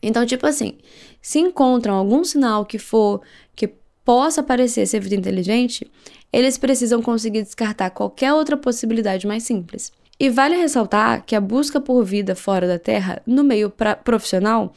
Então, 0.00 0.24
tipo 0.24 0.46
assim, 0.46 0.78
se 1.20 1.40
encontram 1.40 1.96
algum 1.96 2.22
sinal 2.22 2.64
que 2.64 2.78
for 2.78 3.22
que 3.56 3.74
possa 4.04 4.40
parecer 4.40 4.86
ser 4.86 5.00
vida 5.00 5.16
inteligente, 5.16 5.90
eles 6.32 6.56
precisam 6.56 7.02
conseguir 7.02 7.42
descartar 7.42 7.90
qualquer 7.90 8.32
outra 8.32 8.56
possibilidade 8.56 9.26
mais 9.26 9.42
simples. 9.42 9.90
E 10.16 10.30
vale 10.30 10.54
ressaltar 10.54 11.24
que 11.26 11.34
a 11.34 11.40
busca 11.40 11.80
por 11.80 12.04
vida 12.04 12.36
fora 12.36 12.68
da 12.68 12.78
Terra, 12.78 13.20
no 13.26 13.42
meio 13.42 13.68
profissional, 14.04 14.72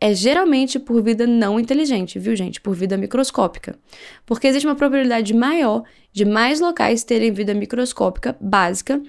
é 0.00 0.14
geralmente 0.14 0.78
por 0.78 1.02
vida 1.02 1.26
não 1.26 1.60
inteligente, 1.60 2.18
viu, 2.18 2.34
gente? 2.34 2.60
Por 2.60 2.74
vida 2.74 2.96
microscópica. 2.96 3.78
Porque 4.24 4.46
existe 4.46 4.66
uma 4.66 4.74
probabilidade 4.74 5.34
maior 5.34 5.82
de 6.12 6.24
mais 6.24 6.58
locais 6.58 7.04
terem 7.04 7.30
vida 7.30 7.52
microscópica 7.52 8.34
básica 8.40 9.00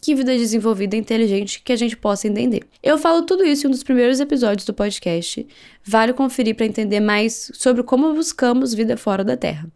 que 0.00 0.14
vida 0.14 0.36
desenvolvida 0.36 0.96
inteligente 0.96 1.60
que 1.62 1.72
a 1.72 1.76
gente 1.76 1.96
possa 1.96 2.28
entender. 2.28 2.62
Eu 2.82 2.96
falo 2.96 3.22
tudo 3.22 3.44
isso 3.44 3.66
em 3.66 3.68
um 3.68 3.72
dos 3.72 3.82
primeiros 3.82 4.20
episódios 4.20 4.64
do 4.64 4.72
podcast. 4.72 5.46
Vale 5.84 6.12
conferir 6.12 6.54
para 6.54 6.66
entender 6.66 7.00
mais 7.00 7.50
sobre 7.54 7.82
como 7.82 8.14
buscamos 8.14 8.72
vida 8.72 8.96
fora 8.96 9.24
da 9.24 9.36
Terra. 9.36 9.68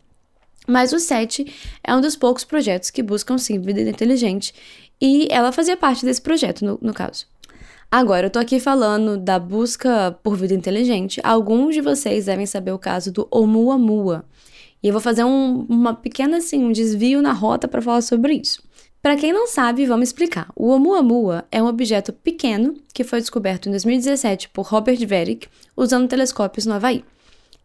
Mas 0.67 0.93
o 0.93 1.00
SET 1.00 1.45
é 1.83 1.95
um 1.95 2.00
dos 2.00 2.14
poucos 2.14 2.45
projetos 2.45 2.88
que 2.91 3.02
buscam 3.02 3.37
sim 3.37 3.61
vida 3.61 3.83
inteligente 3.83 4.55
e 5.00 5.26
ela 5.29 5.50
fazia 5.50 5.76
parte 5.76 6.05
desse 6.05 6.23
projeto, 6.23 6.64
no, 6.64 6.79
no 6.81 6.95
caso. 6.95 7.26
Agora, 7.95 8.29
eu 8.29 8.31
tô 8.31 8.39
aqui 8.39 8.59
falando 8.59 9.19
da 9.19 9.39
busca 9.39 10.19
por 10.23 10.35
vida 10.35 10.55
inteligente. 10.55 11.21
Alguns 11.23 11.75
de 11.75 11.83
vocês 11.83 12.25
devem 12.25 12.47
saber 12.47 12.73
o 12.73 12.79
caso 12.79 13.13
do 13.13 13.29
Oumuamua. 13.31 14.25
E 14.83 14.89
eu 14.89 14.93
vou 14.95 15.01
fazer 15.03 15.25
um, 15.25 15.67
uma 15.69 15.93
pequena, 15.93 16.39
assim, 16.39 16.65
um 16.65 16.73
desvio 16.73 17.21
na 17.21 17.35
rota 17.35 17.69
para 17.69 17.83
falar 17.83 18.01
sobre 18.01 18.33
isso. 18.33 18.63
Para 19.03 19.15
quem 19.15 19.31
não 19.31 19.47
sabe, 19.47 19.85
vamos 19.85 20.09
explicar. 20.09 20.49
O 20.57 20.69
Oumuamua 20.69 21.45
é 21.53 21.63
um 21.63 21.67
objeto 21.67 22.15
pequeno 22.15 22.77
que 22.95 23.05
foi 23.05 23.21
descoberto 23.21 23.69
em 23.69 23.73
2017 23.73 24.49
por 24.49 24.65
Robert 24.69 25.07
Verick 25.07 25.47
usando 25.77 26.09
telescópios 26.09 26.65
no 26.65 26.73
Havaí. 26.73 27.05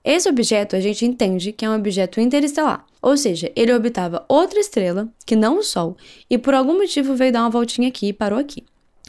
Esse 0.03 0.27
objeto 0.27 0.75
a 0.75 0.81
gente 0.81 1.05
entende 1.05 1.53
que 1.53 1.63
é 1.63 1.69
um 1.69 1.75
objeto 1.75 2.19
interestelar, 2.19 2.85
ou 3.01 3.15
seja, 3.15 3.49
ele 3.55 3.71
orbitava 3.71 4.25
outra 4.27 4.59
estrela, 4.59 5.07
que 5.25 5.37
não 5.37 5.59
o 5.59 5.63
Sol, 5.63 5.95
e 6.29 6.37
por 6.37 6.53
algum 6.53 6.77
motivo 6.77 7.15
veio 7.15 7.31
dar 7.31 7.43
uma 7.43 7.49
voltinha 7.49 7.87
aqui 7.87 8.07
e 8.07 8.13
parou 8.13 8.37
aqui. 8.37 8.65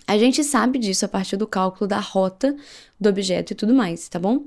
A 0.08 0.16
gente 0.16 0.42
sabe 0.42 0.78
disso 0.78 1.04
a 1.04 1.08
partir 1.08 1.36
do 1.36 1.46
cálculo 1.46 1.86
da 1.86 2.00
rota 2.00 2.56
do 2.98 3.10
objeto 3.10 3.52
e 3.52 3.54
tudo 3.54 3.74
mais, 3.74 4.08
tá 4.08 4.18
bom? 4.18 4.44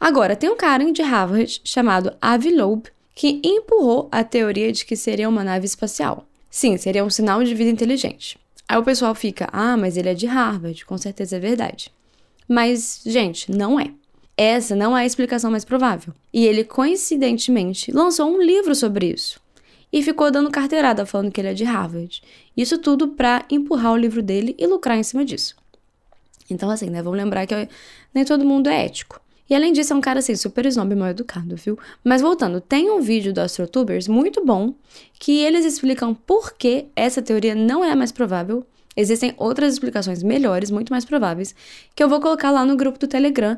Agora, 0.00 0.34
tem 0.34 0.50
um 0.50 0.56
cara 0.56 0.90
de 0.90 1.02
Harvard 1.02 1.60
chamado 1.62 2.16
Avi 2.20 2.50
Loeb 2.50 2.88
que 3.14 3.40
empurrou 3.44 4.08
a 4.10 4.24
teoria 4.24 4.72
de 4.72 4.84
que 4.84 4.96
seria 4.96 5.28
uma 5.28 5.44
nave 5.44 5.66
espacial. 5.66 6.26
Sim, 6.50 6.76
seria 6.76 7.04
um 7.04 7.10
sinal 7.10 7.44
de 7.44 7.54
vida 7.54 7.70
inteligente. 7.70 8.36
Aí 8.68 8.76
o 8.76 8.82
pessoal 8.82 9.14
fica, 9.14 9.48
ah, 9.52 9.76
mas 9.76 9.96
ele 9.96 10.08
é 10.08 10.14
de 10.14 10.26
Harvard, 10.26 10.84
com 10.84 10.98
certeza 10.98 11.36
é 11.36 11.40
verdade. 11.40 11.92
Mas, 12.48 13.00
gente, 13.06 13.52
não 13.52 13.78
é. 13.78 13.92
Essa 14.36 14.74
não 14.74 14.98
é 14.98 15.02
a 15.02 15.06
explicação 15.06 15.50
mais 15.50 15.64
provável. 15.64 16.12
E 16.32 16.44
ele, 16.44 16.64
coincidentemente, 16.64 17.92
lançou 17.92 18.28
um 18.28 18.42
livro 18.42 18.74
sobre 18.74 19.12
isso. 19.12 19.40
E 19.92 20.02
ficou 20.02 20.30
dando 20.30 20.50
carteirada 20.50 21.06
falando 21.06 21.30
que 21.32 21.40
ele 21.40 21.48
é 21.48 21.54
de 21.54 21.64
Harvard. 21.64 22.22
Isso 22.56 22.78
tudo 22.78 23.08
para 23.08 23.44
empurrar 23.50 23.92
o 23.92 23.96
livro 23.96 24.22
dele 24.22 24.54
e 24.58 24.66
lucrar 24.66 24.98
em 24.98 25.02
cima 25.02 25.24
disso. 25.24 25.56
Então, 26.50 26.70
assim, 26.70 26.90
né? 26.90 27.02
Vamos 27.02 27.18
lembrar 27.18 27.46
que 27.46 27.68
nem 28.14 28.24
todo 28.24 28.44
mundo 28.44 28.68
é 28.68 28.84
ético. 28.84 29.20
E 29.48 29.54
além 29.54 29.72
disso, 29.72 29.94
é 29.94 29.96
um 29.96 30.00
cara 30.00 30.18
assim, 30.18 30.36
super 30.36 30.66
snob 30.66 30.94
mal 30.94 31.08
educado, 31.08 31.56
viu? 31.56 31.78
Mas 32.04 32.20
voltando, 32.20 32.60
tem 32.60 32.90
um 32.90 33.00
vídeo 33.00 33.32
do 33.32 33.40
AstroTubers 33.40 34.06
muito 34.06 34.44
bom 34.44 34.74
que 35.18 35.40
eles 35.40 35.64
explicam 35.64 36.14
por 36.14 36.52
que 36.52 36.86
essa 36.94 37.22
teoria 37.22 37.54
não 37.54 37.82
é 37.82 37.90
a 37.90 37.96
mais 37.96 38.12
provável. 38.12 38.66
Existem 38.94 39.32
outras 39.38 39.72
explicações 39.72 40.22
melhores, 40.22 40.70
muito 40.70 40.92
mais 40.92 41.04
prováveis, 41.04 41.54
que 41.94 42.02
eu 42.02 42.08
vou 42.08 42.20
colocar 42.20 42.50
lá 42.50 42.64
no 42.66 42.76
grupo 42.76 42.98
do 42.98 43.06
Telegram 43.06 43.56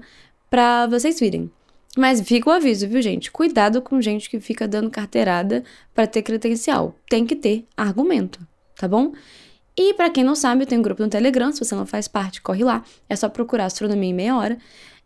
para 0.49 0.87
vocês 0.87 1.19
virem. 1.19 1.51
Mas 1.97 2.21
fica 2.21 2.49
o 2.49 2.53
aviso, 2.53 2.87
viu, 2.87 3.03
gente? 3.03 3.31
Cuidado 3.31 3.83
com 3.83 4.01
gente 4.01 4.31
que 4.31 4.39
fica 4.39 4.69
dando 4.69 4.91
carteirada 4.91 5.65
para 5.95 6.07
ter 6.07 6.23
credencial. 6.23 6.95
Tem 7.09 7.27
que 7.27 7.35
ter 7.35 7.67
argumento, 7.77 8.39
tá 8.77 8.87
bom? 8.87 9.13
E 9.77 9.95
para 9.95 10.11
quem 10.11 10.23
não 10.23 10.35
sabe, 10.35 10.63
eu 10.63 10.67
tenho 10.67 10.81
um 10.81 10.85
grupo 10.85 11.03
no 11.03 11.09
Telegram, 11.09 11.51
se 11.51 11.59
você 11.59 11.75
não 11.75 11.87
faz 11.87 12.07
parte, 12.07 12.41
corre 12.43 12.63
lá. 12.63 12.85
É 13.09 13.17
só 13.17 13.29
procurar 13.29 13.65
Astronomia 13.65 14.11
em 14.11 14.15
Meia 14.15 14.37
Hora. 14.37 14.59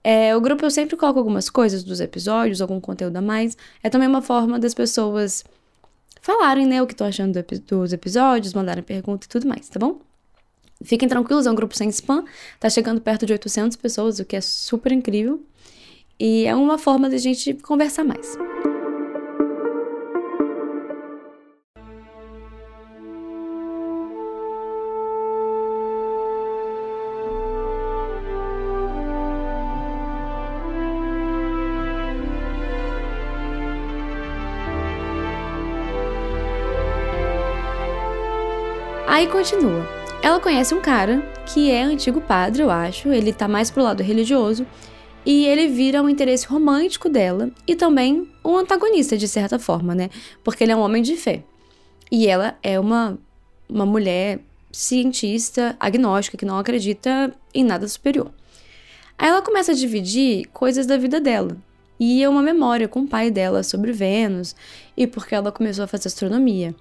É, 0.02 0.36
o 0.36 0.40
grupo 0.40 0.64
eu 0.64 0.70
sempre 0.70 0.96
coloco 0.96 1.18
algumas 1.18 1.48
coisas 1.48 1.82
dos 1.82 2.00
episódios, 2.00 2.60
algum 2.60 2.78
conteúdo 2.80 3.16
a 3.16 3.22
mais. 3.22 3.56
É 3.82 3.88
também 3.88 4.06
uma 4.06 4.20
forma 4.20 4.58
das 4.58 4.74
pessoas 4.74 5.44
falarem, 6.20 6.66
né, 6.66 6.82
o 6.82 6.86
que 6.86 6.92
estão 6.92 7.06
achando 7.06 7.42
do, 7.42 7.60
dos 7.60 7.92
episódios, 7.92 8.52
mandarem 8.52 8.82
pergunta 8.82 9.26
e 9.26 9.28
tudo 9.28 9.46
mais, 9.46 9.68
tá 9.68 9.78
bom? 9.78 10.00
Fiquem 10.82 11.08
tranquilos, 11.08 11.46
é 11.46 11.50
um 11.50 11.54
grupo 11.54 11.76
sem 11.76 11.88
spam, 11.88 12.24
tá 12.58 12.68
chegando 12.68 13.00
perto 13.00 13.24
de 13.24 13.32
800 13.32 13.76
pessoas, 13.76 14.18
o 14.18 14.24
que 14.24 14.36
é 14.36 14.40
super 14.40 14.92
incrível. 14.92 15.42
E 16.18 16.46
é 16.46 16.54
uma 16.54 16.78
forma 16.78 17.08
de 17.08 17.16
a 17.16 17.18
gente 17.18 17.54
conversar 17.54 18.04
mais. 18.04 18.38
Aí 39.14 39.28
continua. 39.28 39.86
Ela 40.22 40.40
conhece 40.40 40.74
um 40.74 40.80
cara 40.80 41.22
que 41.46 41.70
é 41.70 41.82
antigo 41.82 42.20
padre, 42.20 42.62
eu 42.62 42.70
acho, 42.70 43.12
ele 43.12 43.32
tá 43.32 43.46
mais 43.46 43.70
pro 43.70 43.82
lado 43.82 44.02
religioso, 44.02 44.66
e 45.24 45.46
ele 45.46 45.68
vira 45.68 46.02
um 46.02 46.08
interesse 46.08 46.46
romântico 46.46 47.08
dela 47.08 47.50
e 47.66 47.74
também 47.74 48.28
um 48.44 48.56
antagonista, 48.56 49.16
de 49.16 49.26
certa 49.26 49.58
forma, 49.58 49.94
né? 49.94 50.10
Porque 50.42 50.62
ele 50.62 50.72
é 50.72 50.76
um 50.76 50.80
homem 50.80 51.02
de 51.02 51.16
fé. 51.16 51.42
E 52.10 52.26
ela 52.26 52.56
é 52.62 52.78
uma, 52.78 53.18
uma 53.68 53.86
mulher 53.86 54.40
cientista, 54.70 55.76
agnóstica, 55.80 56.36
que 56.36 56.44
não 56.44 56.58
acredita 56.58 57.32
em 57.54 57.64
nada 57.64 57.88
superior. 57.88 58.30
Aí 59.16 59.28
ela 59.28 59.40
começa 59.40 59.72
a 59.72 59.74
dividir 59.74 60.46
coisas 60.52 60.86
da 60.86 60.96
vida 60.96 61.20
dela. 61.20 61.56
E 61.98 62.22
é 62.22 62.28
uma 62.28 62.42
memória 62.42 62.88
com 62.88 63.00
o 63.00 63.08
pai 63.08 63.30
dela 63.30 63.62
sobre 63.62 63.92
Vênus 63.92 64.54
e 64.96 65.06
porque 65.06 65.34
ela 65.34 65.52
começou 65.52 65.84
a 65.84 65.88
fazer 65.88 66.08
astronomia. 66.08 66.74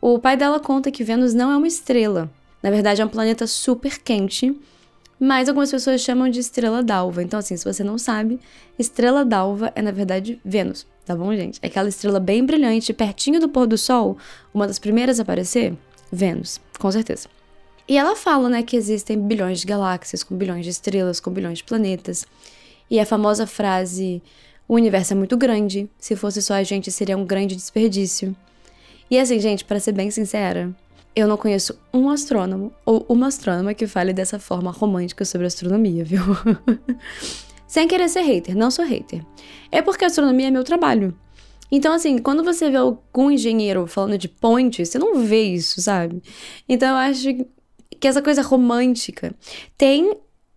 O 0.00 0.18
pai 0.18 0.36
dela 0.36 0.58
conta 0.58 0.90
que 0.90 1.04
Vênus 1.04 1.34
não 1.34 1.52
é 1.52 1.56
uma 1.56 1.66
estrela. 1.66 2.30
Na 2.62 2.70
verdade, 2.70 3.02
é 3.02 3.04
um 3.04 3.08
planeta 3.08 3.46
super 3.46 3.98
quente, 3.98 4.58
mas 5.18 5.48
algumas 5.48 5.70
pessoas 5.70 6.00
chamam 6.00 6.28
de 6.28 6.40
estrela 6.40 6.82
d'alva. 6.82 7.22
Então, 7.22 7.38
assim, 7.38 7.56
se 7.56 7.64
você 7.64 7.82
não 7.82 7.98
sabe, 7.98 8.38
estrela 8.78 9.24
d'alva 9.24 9.72
é, 9.74 9.82
na 9.82 9.90
verdade, 9.90 10.40
Vênus, 10.44 10.86
tá 11.04 11.14
bom, 11.14 11.34
gente? 11.34 11.58
É 11.62 11.66
aquela 11.66 11.88
estrela 11.88 12.20
bem 12.20 12.44
brilhante, 12.44 12.92
pertinho 12.92 13.40
do 13.40 13.48
pôr 13.48 13.66
do 13.66 13.78
sol, 13.78 14.18
uma 14.52 14.66
das 14.66 14.78
primeiras 14.78 15.18
a 15.18 15.22
aparecer, 15.22 15.74
Vênus, 16.12 16.60
com 16.78 16.90
certeza. 16.90 17.28
E 17.88 17.96
ela 17.96 18.16
fala, 18.16 18.48
né, 18.48 18.62
que 18.62 18.76
existem 18.76 19.18
bilhões 19.18 19.60
de 19.60 19.66
galáxias, 19.66 20.24
com 20.24 20.36
bilhões 20.36 20.64
de 20.64 20.70
estrelas, 20.70 21.20
com 21.20 21.30
bilhões 21.30 21.58
de 21.58 21.64
planetas. 21.64 22.26
E 22.90 22.98
a 22.98 23.06
famosa 23.06 23.46
frase: 23.46 24.22
o 24.66 24.74
universo 24.74 25.12
é 25.12 25.16
muito 25.16 25.36
grande, 25.36 25.88
se 25.98 26.16
fosse 26.16 26.42
só 26.42 26.54
a 26.54 26.62
gente 26.64 26.90
seria 26.90 27.16
um 27.16 27.24
grande 27.24 27.54
desperdício. 27.54 28.34
E 29.08 29.18
assim, 29.18 29.38
gente, 29.38 29.64
para 29.64 29.78
ser 29.78 29.92
bem 29.92 30.10
sincera, 30.10 30.74
eu 31.16 31.26
não 31.26 31.38
conheço 31.38 31.80
um 31.94 32.10
astrônomo 32.10 32.70
ou 32.84 33.06
uma 33.08 33.28
astrônoma 33.28 33.72
que 33.72 33.86
fale 33.86 34.12
dessa 34.12 34.38
forma 34.38 34.70
romântica 34.70 35.24
sobre 35.24 35.46
astronomia, 35.46 36.04
viu? 36.04 36.20
Sem 37.66 37.88
querer 37.88 38.10
ser 38.10 38.20
hater, 38.20 38.54
não 38.54 38.70
sou 38.70 38.84
hater. 38.84 39.24
É 39.72 39.80
porque 39.80 40.04
astronomia 40.04 40.48
é 40.48 40.50
meu 40.50 40.62
trabalho. 40.62 41.16
Então, 41.72 41.92
assim, 41.94 42.18
quando 42.18 42.44
você 42.44 42.70
vê 42.70 42.76
algum 42.76 43.30
engenheiro 43.30 43.86
falando 43.86 44.18
de 44.18 44.28
point, 44.28 44.84
você 44.84 44.98
não 44.98 45.24
vê 45.24 45.42
isso, 45.42 45.80
sabe? 45.80 46.22
Então, 46.68 46.90
eu 46.90 46.96
acho 46.96 47.28
que 47.98 48.06
essa 48.06 48.22
coisa 48.22 48.42
romântica 48.42 49.34
tem 49.76 50.12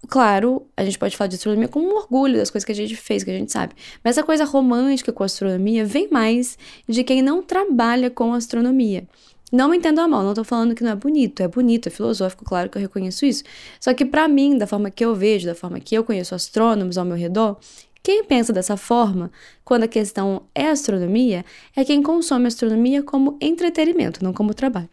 Claro, 0.08 0.66
a 0.78 0.84
gente 0.84 0.98
pode 0.98 1.16
falar 1.18 1.28
de 1.28 1.36
astronomia 1.36 1.68
com 1.68 1.82
um 1.82 1.96
orgulho 1.96 2.38
das 2.38 2.50
coisas 2.50 2.66
que 2.66 2.72
a 2.72 2.76
gente 2.76 2.96
fez, 2.96 3.24
que 3.24 3.30
a 3.30 3.38
gente 3.38 3.52
sabe. 3.52 3.76
Mas 4.04 4.18
essa 4.18 4.26
coisa 4.26 4.46
romântica 4.46 5.12
com 5.12 5.24
a 5.24 5.26
astronomia 5.26 5.86
vem 5.86 6.10
mais 6.10 6.58
de 6.88 7.04
quem 7.04 7.22
não 7.22 7.44
trabalha 7.44 8.10
com 8.10 8.34
astronomia. 8.34 9.08
Não 9.52 9.70
me 9.70 9.78
entendam 9.78 10.06
a 10.06 10.08
mal, 10.08 10.24
não 10.24 10.34
tô 10.34 10.44
falando 10.44 10.76
que 10.76 10.84
não 10.84 10.92
é 10.92 10.96
bonito, 10.96 11.42
é 11.42 11.48
bonito, 11.48 11.88
é 11.88 11.90
filosófico, 11.90 12.46
claro 12.46 12.70
que 12.70 12.78
eu 12.78 12.82
reconheço 12.82 13.26
isso. 13.26 13.44
Só 13.80 13.94
que 13.94 14.06
para 14.06 14.28
mim, 14.28 14.58
da 14.58 14.68
forma 14.68 14.92
que 14.92 15.04
eu 15.04 15.16
vejo, 15.16 15.48
da 15.48 15.56
forma 15.56 15.80
que 15.80 15.96
eu 15.96 16.04
conheço 16.04 16.36
astrônomos 16.36 16.98
ao 16.98 17.06
meu 17.06 17.18
redor, 17.18 17.58
quem 18.02 18.24
pensa 18.24 18.54
dessa 18.54 18.78
forma, 18.78 19.32
quando 19.66 19.84
a 19.84 19.88
questão 19.88 20.44
é 20.56 20.68
astronomia, 20.70 21.44
é 21.76 21.84
quem 21.84 22.02
consome 22.02 22.48
astronomia 22.48 23.04
como 23.04 23.38
entretenimento, 23.42 24.24
não 24.24 24.34
como 24.34 24.54
trabalho. 24.54 24.90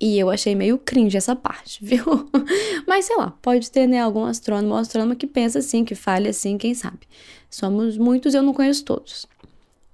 E 0.00 0.16
eu 0.16 0.30
achei 0.30 0.54
meio 0.54 0.78
cringe 0.78 1.16
essa 1.16 1.34
parte, 1.34 1.82
viu? 1.84 2.04
Mas 2.86 3.06
sei 3.06 3.16
lá, 3.16 3.34
pode 3.42 3.70
ter 3.70 3.86
né, 3.86 4.00
algum 4.00 4.24
astrônomo 4.24 4.74
ou 4.74 4.80
astrônoma 4.80 5.16
que 5.16 5.26
pensa 5.26 5.58
assim, 5.58 5.84
que 5.84 5.94
fale 5.94 6.28
assim, 6.28 6.56
quem 6.56 6.72
sabe. 6.72 7.00
Somos 7.50 7.98
muitos 7.98 8.34
eu 8.34 8.42
não 8.42 8.54
conheço 8.54 8.84
todos. 8.84 9.26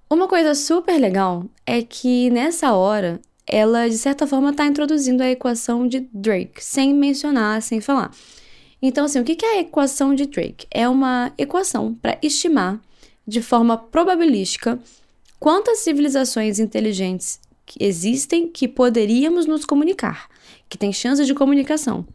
Uma 0.08 0.28
coisa 0.28 0.54
super 0.54 0.98
legal 1.00 1.44
é 1.66 1.82
que 1.82 2.30
nessa 2.30 2.74
hora 2.74 3.20
ela 3.46 3.88
de 3.88 3.98
certa 3.98 4.26
forma 4.26 4.50
está 4.50 4.66
introduzindo 4.66 5.22
a 5.22 5.30
equação 5.30 5.86
de 5.86 6.00
Drake, 6.12 6.62
sem 6.64 6.94
mencionar, 6.94 7.60
sem 7.62 7.80
falar. 7.80 8.10
Então, 8.80 9.04
assim, 9.04 9.20
o 9.20 9.24
que 9.24 9.44
é 9.44 9.56
a 9.56 9.60
equação 9.60 10.14
de 10.14 10.26
Drake? 10.26 10.66
É 10.70 10.88
uma 10.88 11.32
equação 11.38 11.94
para 11.94 12.18
estimar 12.22 12.80
de 13.26 13.40
forma 13.40 13.78
probabilística 13.78 14.78
quantas 15.40 15.78
civilizações 15.78 16.58
inteligentes 16.58 17.40
existem 17.80 18.48
que 18.48 18.68
poderíamos 18.68 19.46
nos 19.46 19.64
comunicar, 19.64 20.28
que 20.68 20.76
tem 20.76 20.92
chance 20.92 21.24
de 21.24 21.34
comunicação. 21.34 22.06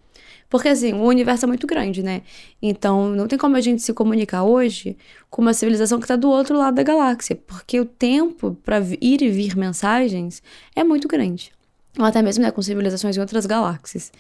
Porque 0.50 0.68
assim, 0.68 0.94
o 0.94 1.04
universo 1.04 1.46
é 1.46 1.48
muito 1.48 1.68
grande, 1.68 2.02
né? 2.02 2.24
Então, 2.60 3.10
não 3.10 3.28
tem 3.28 3.38
como 3.38 3.56
a 3.56 3.62
gente 3.62 3.84
se 3.84 3.94
comunicar 3.94 4.44
hoje 4.44 4.98
com 5.30 5.42
uma 5.44 5.54
civilização 5.54 6.00
que 6.00 6.06
está 6.06 6.16
do 6.16 6.30
outro 6.30 6.58
lado 6.58 6.76
da 6.76 6.84
galáxia, 6.84 7.36
porque 7.36 7.80
o 7.80 7.86
tempo 7.86 8.58
para 8.66 8.80
ir 9.00 9.22
e 9.22 9.30
vir 9.30 9.56
mensagens 9.56 10.42
é 10.76 10.84
muito 10.84 11.08
grande. 11.08 11.52
Ou 11.98 12.06
até 12.06 12.22
mesmo 12.22 12.44
né, 12.44 12.52
com 12.52 12.62
civilizações 12.62 13.16
em 13.16 13.20
outras 13.20 13.46
galáxias. 13.46 14.12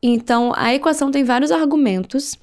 Então, 0.00 0.52
a 0.54 0.72
equação 0.72 1.10
tem 1.10 1.24
vários 1.24 1.50
argumentos 1.50 2.38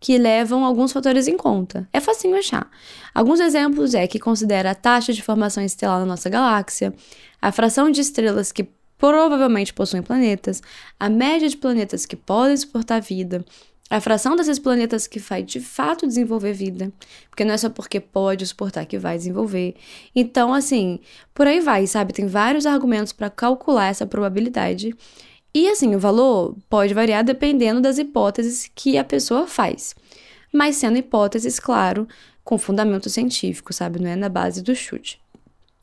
que 0.00 0.16
levam 0.16 0.64
alguns 0.64 0.92
fatores 0.92 1.26
em 1.26 1.36
conta. 1.36 1.88
É 1.92 1.98
facinho 1.98 2.36
achar. 2.36 2.70
Alguns 3.12 3.40
exemplos 3.40 3.94
é 3.94 4.06
que 4.06 4.20
considera 4.20 4.70
a 4.70 4.74
taxa 4.74 5.12
de 5.12 5.22
formação 5.22 5.64
estelar 5.64 5.98
na 5.98 6.06
nossa 6.06 6.28
galáxia, 6.28 6.94
a 7.42 7.50
fração 7.50 7.90
de 7.90 8.00
estrelas 8.00 8.52
que 8.52 8.68
provavelmente 8.98 9.72
possuem 9.72 10.02
planetas, 10.02 10.60
a 10.98 11.08
média 11.08 11.48
de 11.48 11.56
planetas 11.56 12.04
que 12.04 12.16
podem 12.16 12.56
suportar 12.56 13.00
vida, 13.00 13.44
a 13.90 14.00
fração 14.00 14.36
desses 14.36 14.58
planetas 14.58 15.06
que 15.06 15.18
vai 15.18 15.42
de 15.42 15.60
fato 15.60 16.06
desenvolver 16.06 16.52
vida, 16.52 16.92
porque 17.30 17.44
não 17.44 17.54
é 17.54 17.56
só 17.56 17.70
porque 17.70 18.00
pode 18.00 18.46
suportar 18.46 18.84
que 18.84 18.98
vai 18.98 19.16
desenvolver. 19.16 19.76
Então, 20.14 20.52
assim, 20.52 21.00
por 21.32 21.46
aí 21.46 21.60
vai, 21.60 21.86
sabe? 21.86 22.12
Tem 22.12 22.26
vários 22.26 22.66
argumentos 22.66 23.14
para 23.14 23.30
calcular 23.30 23.86
essa 23.86 24.06
probabilidade. 24.06 24.94
E 25.54 25.68
assim, 25.68 25.94
o 25.94 25.98
valor 25.98 26.54
pode 26.68 26.92
variar 26.92 27.24
dependendo 27.24 27.80
das 27.80 27.96
hipóteses 27.98 28.70
que 28.74 28.98
a 28.98 29.04
pessoa 29.04 29.46
faz. 29.46 29.94
Mas 30.52 30.76
sendo 30.76 30.98
hipóteses, 30.98 31.58
claro, 31.58 32.06
com 32.44 32.58
fundamento 32.58 33.08
científico, 33.08 33.72
sabe? 33.72 33.98
Não 34.00 34.10
é 34.10 34.16
na 34.16 34.28
base 34.28 34.62
do 34.62 34.74
chute. 34.74 35.18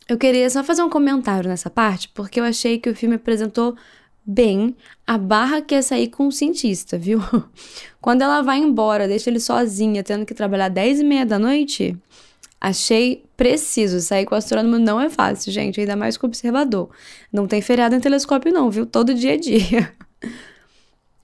Eu 0.08 0.20
queria 0.20 0.48
só 0.52 0.64
fazer 0.64 0.84
um 0.84 0.90
comentário 0.90 1.50
nessa 1.50 1.68
parte, 1.68 2.10
porque 2.10 2.40
eu 2.40 2.44
achei 2.44 2.78
que 2.78 2.90
o 2.90 2.96
filme 2.96 3.16
apresentou 3.16 3.76
bem 4.24 4.76
a 5.06 5.18
barra 5.18 5.62
que 5.62 5.74
é 5.74 5.82
sair 5.82 6.10
com 6.10 6.28
o 6.28 6.32
cientista, 6.32 6.96
viu? 6.96 7.20
Quando 8.00 8.22
ela 8.22 8.44
vai 8.44 8.60
embora, 8.60 9.08
deixa 9.08 9.32
ele 9.32 9.40
sozinha, 9.40 10.04
tendo 10.04 10.24
que 10.24 10.34
trabalhar 10.36 10.70
10 10.70 11.00
e 11.00 11.04
meia 11.04 11.26
da 11.26 11.40
noite, 11.40 11.98
achei 12.62 13.24
preciso. 13.36 14.00
Sair 14.00 14.26
com 14.26 14.36
o 14.36 14.38
astrônomo 14.38 14.78
não 14.78 15.02
é 15.02 15.10
fácil, 15.10 15.52
gente, 15.52 15.80
ainda 15.80 15.96
mais 15.96 16.18
com 16.18 16.28
observador. 16.28 16.90
Não 17.34 17.48
tem 17.48 17.60
feriado 17.60 17.96
em 17.96 18.00
telescópio, 18.00 18.54
não, 18.54 18.70
viu? 18.70 18.86
Todo 18.86 19.14
dia 19.14 19.34
é 19.34 19.38
dia. 19.38 19.92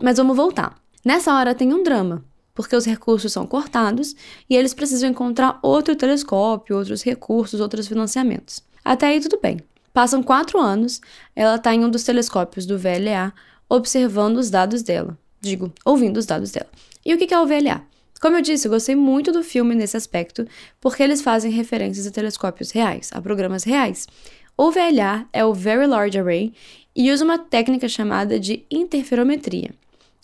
Mas 0.02 0.18
vamos 0.18 0.36
voltar. 0.36 0.76
Nessa 1.06 1.36
hora 1.36 1.54
tem 1.54 1.72
um 1.72 1.84
drama, 1.84 2.26
porque 2.56 2.76
os 2.76 2.86
recursos 2.86 3.32
são 3.32 3.46
cortados 3.46 4.16
e 4.50 4.56
eles 4.56 4.74
precisam 4.74 5.10
encontrar 5.12 5.60
outro 5.62 5.96
telescópio, 5.96 6.78
outros 6.78 7.04
recursos, 7.04 7.60
outros 7.60 7.88
financiamentos. 7.88 8.71
Até 8.84 9.08
aí 9.08 9.20
tudo 9.20 9.40
bem. 9.42 9.60
Passam 9.94 10.24
quatro 10.24 10.60
anos, 10.60 11.02
ela 11.36 11.56
está 11.56 11.74
em 11.74 11.84
um 11.84 11.90
dos 11.90 12.04
telescópios 12.04 12.66
do 12.66 12.78
VLA, 12.78 13.34
observando 13.68 14.38
os 14.38 14.50
dados 14.50 14.82
dela. 14.82 15.18
Digo, 15.40 15.72
ouvindo 15.84 16.18
os 16.18 16.26
dados 16.26 16.52
dela. 16.52 16.70
E 17.06 17.14
o 17.14 17.18
que 17.18 17.34
é 17.34 17.40
o 17.40 17.46
VLA? 17.46 17.84
Como 18.22 18.38
eu 18.38 18.42
disse, 18.42 18.68
eu 18.68 18.72
gostei 18.72 18.96
muito 18.96 19.32
do 19.32 19.44
filme 19.44 19.74
nesse 19.74 19.98
aspecto, 19.98 20.48
porque 20.80 21.02
eles 21.02 21.22
fazem 21.22 21.52
referências 21.52 22.06
a 22.06 22.12
telescópios 22.12 22.70
reais, 22.72 23.10
a 23.12 23.22
programas 23.22 23.64
reais. 23.64 24.08
O 24.56 24.72
VLA 24.72 25.28
é 25.34 25.44
o 25.44 25.54
Very 25.54 25.88
Large 25.88 26.20
Array 26.20 26.54
e 26.96 27.12
usa 27.12 27.26
uma 27.26 27.40
técnica 27.40 27.90
chamada 27.90 28.40
de 28.40 28.64
interferometria. 28.70 29.72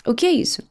O 0.05 0.13
que 0.13 0.27
é 0.27 0.31
isso? 0.31 0.61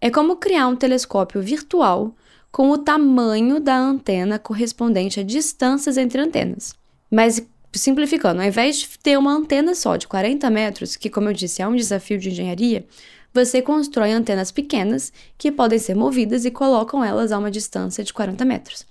É 0.00 0.10
como 0.10 0.36
criar 0.36 0.68
um 0.68 0.76
telescópio 0.76 1.40
virtual 1.40 2.14
com 2.52 2.70
o 2.70 2.78
tamanho 2.78 3.58
da 3.58 3.76
antena 3.76 4.38
correspondente 4.38 5.18
a 5.18 5.22
distâncias 5.22 5.96
entre 5.96 6.20
antenas. 6.20 6.74
Mas 7.10 7.42
simplificando, 7.72 8.40
ao 8.40 8.46
invés 8.46 8.78
de 8.78 8.98
ter 8.98 9.18
uma 9.18 9.32
antena 9.32 9.74
só 9.74 9.96
de 9.96 10.08
40 10.08 10.48
metros, 10.50 10.96
que 10.96 11.10
como 11.10 11.28
eu 11.28 11.32
disse 11.32 11.62
é 11.62 11.68
um 11.68 11.76
desafio 11.76 12.18
de 12.18 12.30
engenharia, 12.30 12.84
você 13.32 13.60
constrói 13.60 14.12
antenas 14.12 14.50
pequenas 14.50 15.12
que 15.36 15.52
podem 15.52 15.78
ser 15.78 15.94
movidas 15.94 16.44
e 16.44 16.50
colocam 16.50 17.04
elas 17.04 17.32
a 17.32 17.38
uma 17.38 17.50
distância 17.50 18.02
de 18.02 18.12
40 18.12 18.44
metros. 18.44 18.86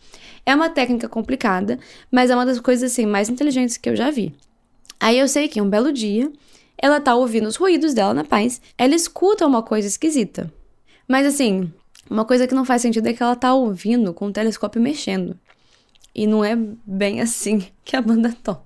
É 0.45 0.53
uma 0.53 0.69
técnica 0.69 1.09
complicada, 1.09 1.79
mas 2.11 2.29
é 2.29 2.35
uma 2.35 2.45
das 2.45 2.59
coisas 2.59 2.91
assim 2.91 3.07
mais 3.07 3.27
inteligentes 3.27 3.77
que 3.77 3.89
eu 3.89 3.95
já 3.95 4.11
vi. 4.11 4.35
Aí 4.99 5.17
eu 5.17 5.27
sei 5.27 5.47
que 5.47 5.59
um 5.59 5.69
belo 5.69 5.91
dia, 5.91 6.31
ela 6.77 7.01
tá 7.01 7.15
ouvindo 7.15 7.47
os 7.47 7.55
ruídos 7.55 7.93
dela 7.93 8.13
na 8.13 8.23
paz, 8.23 8.61
ela 8.77 8.93
escuta 8.93 9.47
uma 9.47 9.63
coisa 9.63 9.87
esquisita. 9.87 10.53
Mas 11.07 11.25
assim, 11.25 11.71
uma 12.09 12.23
coisa 12.23 12.47
que 12.47 12.53
não 12.53 12.65
faz 12.65 12.83
sentido 12.83 13.07
é 13.07 13.13
que 13.13 13.23
ela 13.23 13.35
tá 13.35 13.53
ouvindo 13.53 14.13
com 14.13 14.27
o 14.27 14.31
telescópio 14.31 14.79
mexendo. 14.79 15.37
E 16.15 16.25
não 16.25 16.45
é 16.45 16.55
bem 16.85 17.19
assim 17.19 17.67
que 17.83 17.97
a 17.97 18.01
banda 18.01 18.33
toca. 18.41 18.63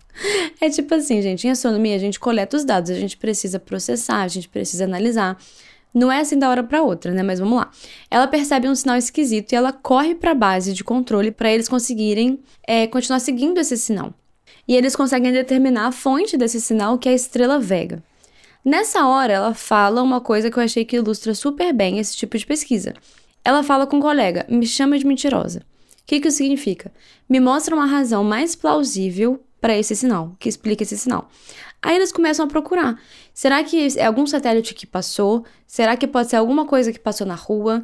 É 0.61 0.69
tipo 0.69 0.93
assim, 0.93 1.19
gente, 1.21 1.47
em 1.47 1.49
astronomia 1.49 1.95
a 1.95 1.99
gente 1.99 2.19
coleta 2.19 2.55
os 2.55 2.63
dados, 2.63 2.91
a 2.91 2.95
gente 2.95 3.17
precisa 3.17 3.59
processar, 3.59 4.21
a 4.21 4.27
gente 4.27 4.47
precisa 4.47 4.83
analisar. 4.83 5.35
Não 5.91 6.11
é 6.11 6.19
assim 6.19 6.37
da 6.37 6.47
hora 6.47 6.63
para 6.63 6.83
outra, 6.83 7.11
né? 7.11 7.23
Mas 7.23 7.39
vamos 7.39 7.57
lá. 7.57 7.71
Ela 8.11 8.27
percebe 8.27 8.69
um 8.69 8.75
sinal 8.75 8.95
esquisito 8.95 9.51
e 9.51 9.55
ela 9.55 9.73
corre 9.73 10.13
para 10.13 10.31
a 10.31 10.35
base 10.35 10.73
de 10.73 10.83
controle 10.83 11.31
para 11.31 11.51
eles 11.51 11.67
conseguirem 11.67 12.39
é, 12.67 12.85
continuar 12.85 13.19
seguindo 13.19 13.57
esse 13.57 13.75
sinal. 13.75 14.13
E 14.67 14.75
eles 14.75 14.95
conseguem 14.95 15.31
determinar 15.31 15.87
a 15.87 15.91
fonte 15.91 16.37
desse 16.37 16.61
sinal, 16.61 16.99
que 16.99 17.09
é 17.09 17.13
a 17.13 17.15
estrela 17.15 17.59
Vega. 17.59 18.03
Nessa 18.63 19.07
hora, 19.07 19.33
ela 19.33 19.53
fala 19.55 20.03
uma 20.03 20.21
coisa 20.21 20.51
que 20.51 20.59
eu 20.59 20.63
achei 20.63 20.85
que 20.85 20.97
ilustra 20.97 21.33
super 21.33 21.73
bem 21.73 21.97
esse 21.97 22.15
tipo 22.15 22.37
de 22.37 22.45
pesquisa. 22.45 22.93
Ela 23.43 23.63
fala 23.63 23.87
com 23.87 23.97
um 23.97 24.01
colega: 24.01 24.45
me 24.47 24.67
chama 24.67 24.99
de 24.99 25.07
mentirosa 25.07 25.63
que, 26.09 26.19
que 26.19 26.27
isso 26.27 26.37
significa? 26.37 26.91
Me 27.29 27.39
mostra 27.39 27.75
uma 27.75 27.85
razão 27.85 28.23
mais 28.23 28.55
plausível 28.55 29.39
para 29.61 29.77
esse 29.77 29.95
sinal, 29.95 30.35
que 30.39 30.49
explica 30.49 30.81
esse 30.81 30.97
sinal. 30.97 31.29
Aí 31.83 31.95
eles 31.95 32.11
começam 32.11 32.45
a 32.45 32.47
procurar. 32.47 32.99
Será 33.31 33.63
que 33.63 33.87
é 33.95 34.05
algum 34.05 34.25
satélite 34.25 34.73
que 34.73 34.87
passou? 34.87 35.45
Será 35.67 35.95
que 35.95 36.07
pode 36.07 36.31
ser 36.31 36.37
alguma 36.37 36.65
coisa 36.65 36.91
que 36.91 36.99
passou 36.99 37.27
na 37.27 37.35
rua? 37.35 37.83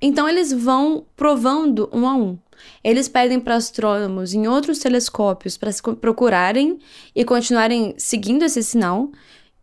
Então 0.00 0.26
eles 0.26 0.54
vão 0.54 1.04
provando 1.14 1.90
um 1.92 2.08
a 2.08 2.14
um. 2.14 2.38
Eles 2.82 3.08
pedem 3.08 3.38
para 3.38 3.56
astrônomos 3.56 4.32
em 4.32 4.48
outros 4.48 4.78
telescópios 4.78 5.58
para 5.58 5.70
procurarem 6.00 6.78
e 7.14 7.26
continuarem 7.26 7.94
seguindo 7.98 8.42
esse 8.42 8.62
sinal. 8.62 9.10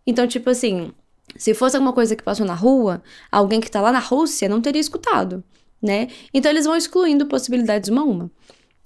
Então, 0.06 0.28
tipo 0.28 0.52
assim, 0.52 0.92
se 1.36 1.56
fosse 1.56 1.76
alguma 1.76 1.94
coisa 1.94 2.16
que 2.16 2.22
passou 2.22 2.46
na 2.46 2.54
rua, 2.54 3.02
alguém 3.32 3.60
que 3.60 3.68
está 3.70 3.82
lá 3.82 3.92
na 3.92 4.00
Rússia 4.00 4.48
não 4.48 4.62
teria 4.62 4.82
escutado 4.82 5.44
né? 5.84 6.08
Então 6.34 6.50
eles 6.50 6.66
vão 6.66 6.76
excluindo 6.76 7.26
possibilidades 7.28 7.90
uma 7.90 8.02
a 8.02 8.06
uma. 8.06 8.32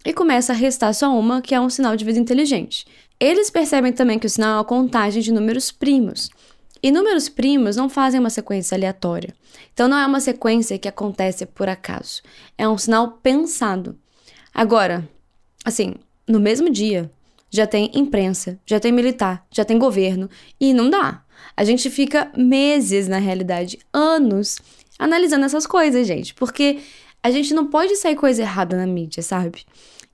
E 0.04 0.12
começa 0.12 0.52
a 0.52 0.56
restar 0.56 0.94
só 0.94 1.18
uma, 1.18 1.42
que 1.42 1.54
é 1.54 1.62
um 1.62 1.70
sinal 1.70 1.96
de 1.96 2.04
vida 2.04 2.20
inteligente. 2.20 2.86
Eles 3.20 3.50
percebem 3.50 3.94
também 3.94 4.18
que 4.18 4.26
o 4.26 4.30
sinal 4.30 4.50
é 4.50 4.58
uma 4.58 4.64
contagem 4.64 5.22
de 5.22 5.32
números 5.32 5.72
primos. 5.72 6.30
E 6.82 6.92
números 6.92 7.28
primos 7.30 7.76
não 7.76 7.90
fazem 7.90 8.20
uma 8.20 8.30
sequência 8.30 8.76
aleatória. 8.76 9.34
Então 9.74 9.88
não 9.88 9.98
é 9.98 10.06
uma 10.06 10.20
sequência 10.20 10.78
que 10.78 10.88
acontece 10.88 11.46
por 11.46 11.68
acaso. 11.68 12.22
É 12.58 12.68
um 12.68 12.78
sinal 12.78 13.20
pensado. 13.24 13.98
Agora, 14.54 15.08
assim, 15.66 15.96
no 16.28 16.40
mesmo 16.40 16.70
dia, 16.70 17.12
já 17.50 17.66
tem 17.66 17.92
imprensa, 17.94 18.60
já 18.66 18.80
tem 18.80 18.92
militar, 18.92 19.46
já 19.52 19.64
tem 19.64 19.78
governo, 19.78 20.30
e 20.60 20.74
não 20.74 20.90
dá. 20.90 21.24
A 21.56 21.64
gente 21.64 21.90
fica 21.90 22.32
meses, 22.36 23.08
na 23.08 23.18
realidade, 23.18 23.80
anos, 23.94 24.58
analisando 24.98 25.46
essas 25.46 25.68
coisas, 25.68 26.08
gente, 26.08 26.34
porque 26.34 26.80
a 27.22 27.32
gente 27.32 27.54
não 27.54 27.68
pode 27.68 27.96
sair 27.96 28.16
coisa 28.16 28.42
errada 28.42 28.78
na 28.78 28.86
mídia, 28.86 29.22
sabe? 29.22 29.66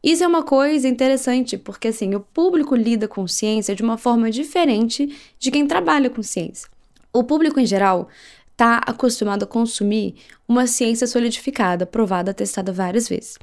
Isso 0.03 0.23
é 0.23 0.27
uma 0.27 0.43
coisa 0.43 0.87
interessante, 0.87 1.57
porque 1.57 1.87
assim, 1.87 2.13
o 2.13 2.19
público 2.19 2.75
lida 2.75 3.07
com 3.07 3.25
ciência 3.27 3.73
de 3.73 3.81
uma 3.81 3.97
forma 3.97 4.29
diferente 4.29 5.15
de 5.39 5.49
quem 5.49 5.65
trabalha 5.65 6.09
com 6.09 6.21
ciência. 6.21 6.67
O 7.13 7.23
público 7.23 7.59
em 7.59 7.65
geral 7.65 8.09
está 8.51 8.77
acostumado 8.85 9.43
a 9.43 9.47
consumir 9.47 10.15
uma 10.47 10.67
ciência 10.67 11.07
solidificada, 11.07 11.85
provada, 11.85 12.33
testada 12.33 12.71
várias 12.71 13.07
vezes. 13.07 13.37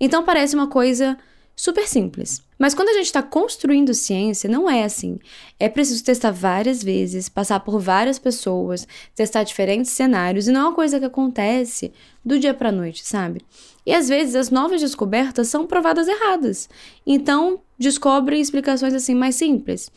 Então 0.00 0.24
parece 0.24 0.54
uma 0.54 0.68
coisa 0.68 1.18
super 1.56 1.88
simples. 1.88 2.42
Mas 2.58 2.74
quando 2.74 2.90
a 2.90 2.92
gente 2.92 3.06
está 3.06 3.22
construindo 3.22 3.94
ciência, 3.94 4.48
não 4.48 4.68
é 4.68 4.84
assim. 4.84 5.18
É 5.58 5.68
preciso 5.68 6.04
testar 6.04 6.30
várias 6.30 6.82
vezes, 6.82 7.28
passar 7.28 7.60
por 7.60 7.80
várias 7.80 8.18
pessoas, 8.18 8.86
testar 9.14 9.42
diferentes 9.42 9.90
cenários, 9.92 10.46
e 10.46 10.52
não 10.52 10.60
é 10.60 10.64
uma 10.64 10.74
coisa 10.74 11.00
que 11.00 11.06
acontece 11.06 11.92
do 12.22 12.38
dia 12.38 12.52
para 12.52 12.70
noite, 12.70 13.06
sabe? 13.06 13.40
E 13.86 13.92
às 13.92 14.08
vezes 14.08 14.34
as 14.36 14.50
novas 14.50 14.82
descobertas 14.82 15.48
são 15.48 15.66
provadas 15.66 16.06
erradas. 16.06 16.68
Então, 17.06 17.60
descobrem 17.78 18.40
explicações 18.40 18.92
assim 18.92 19.14
mais 19.14 19.36
simples. 19.36 19.90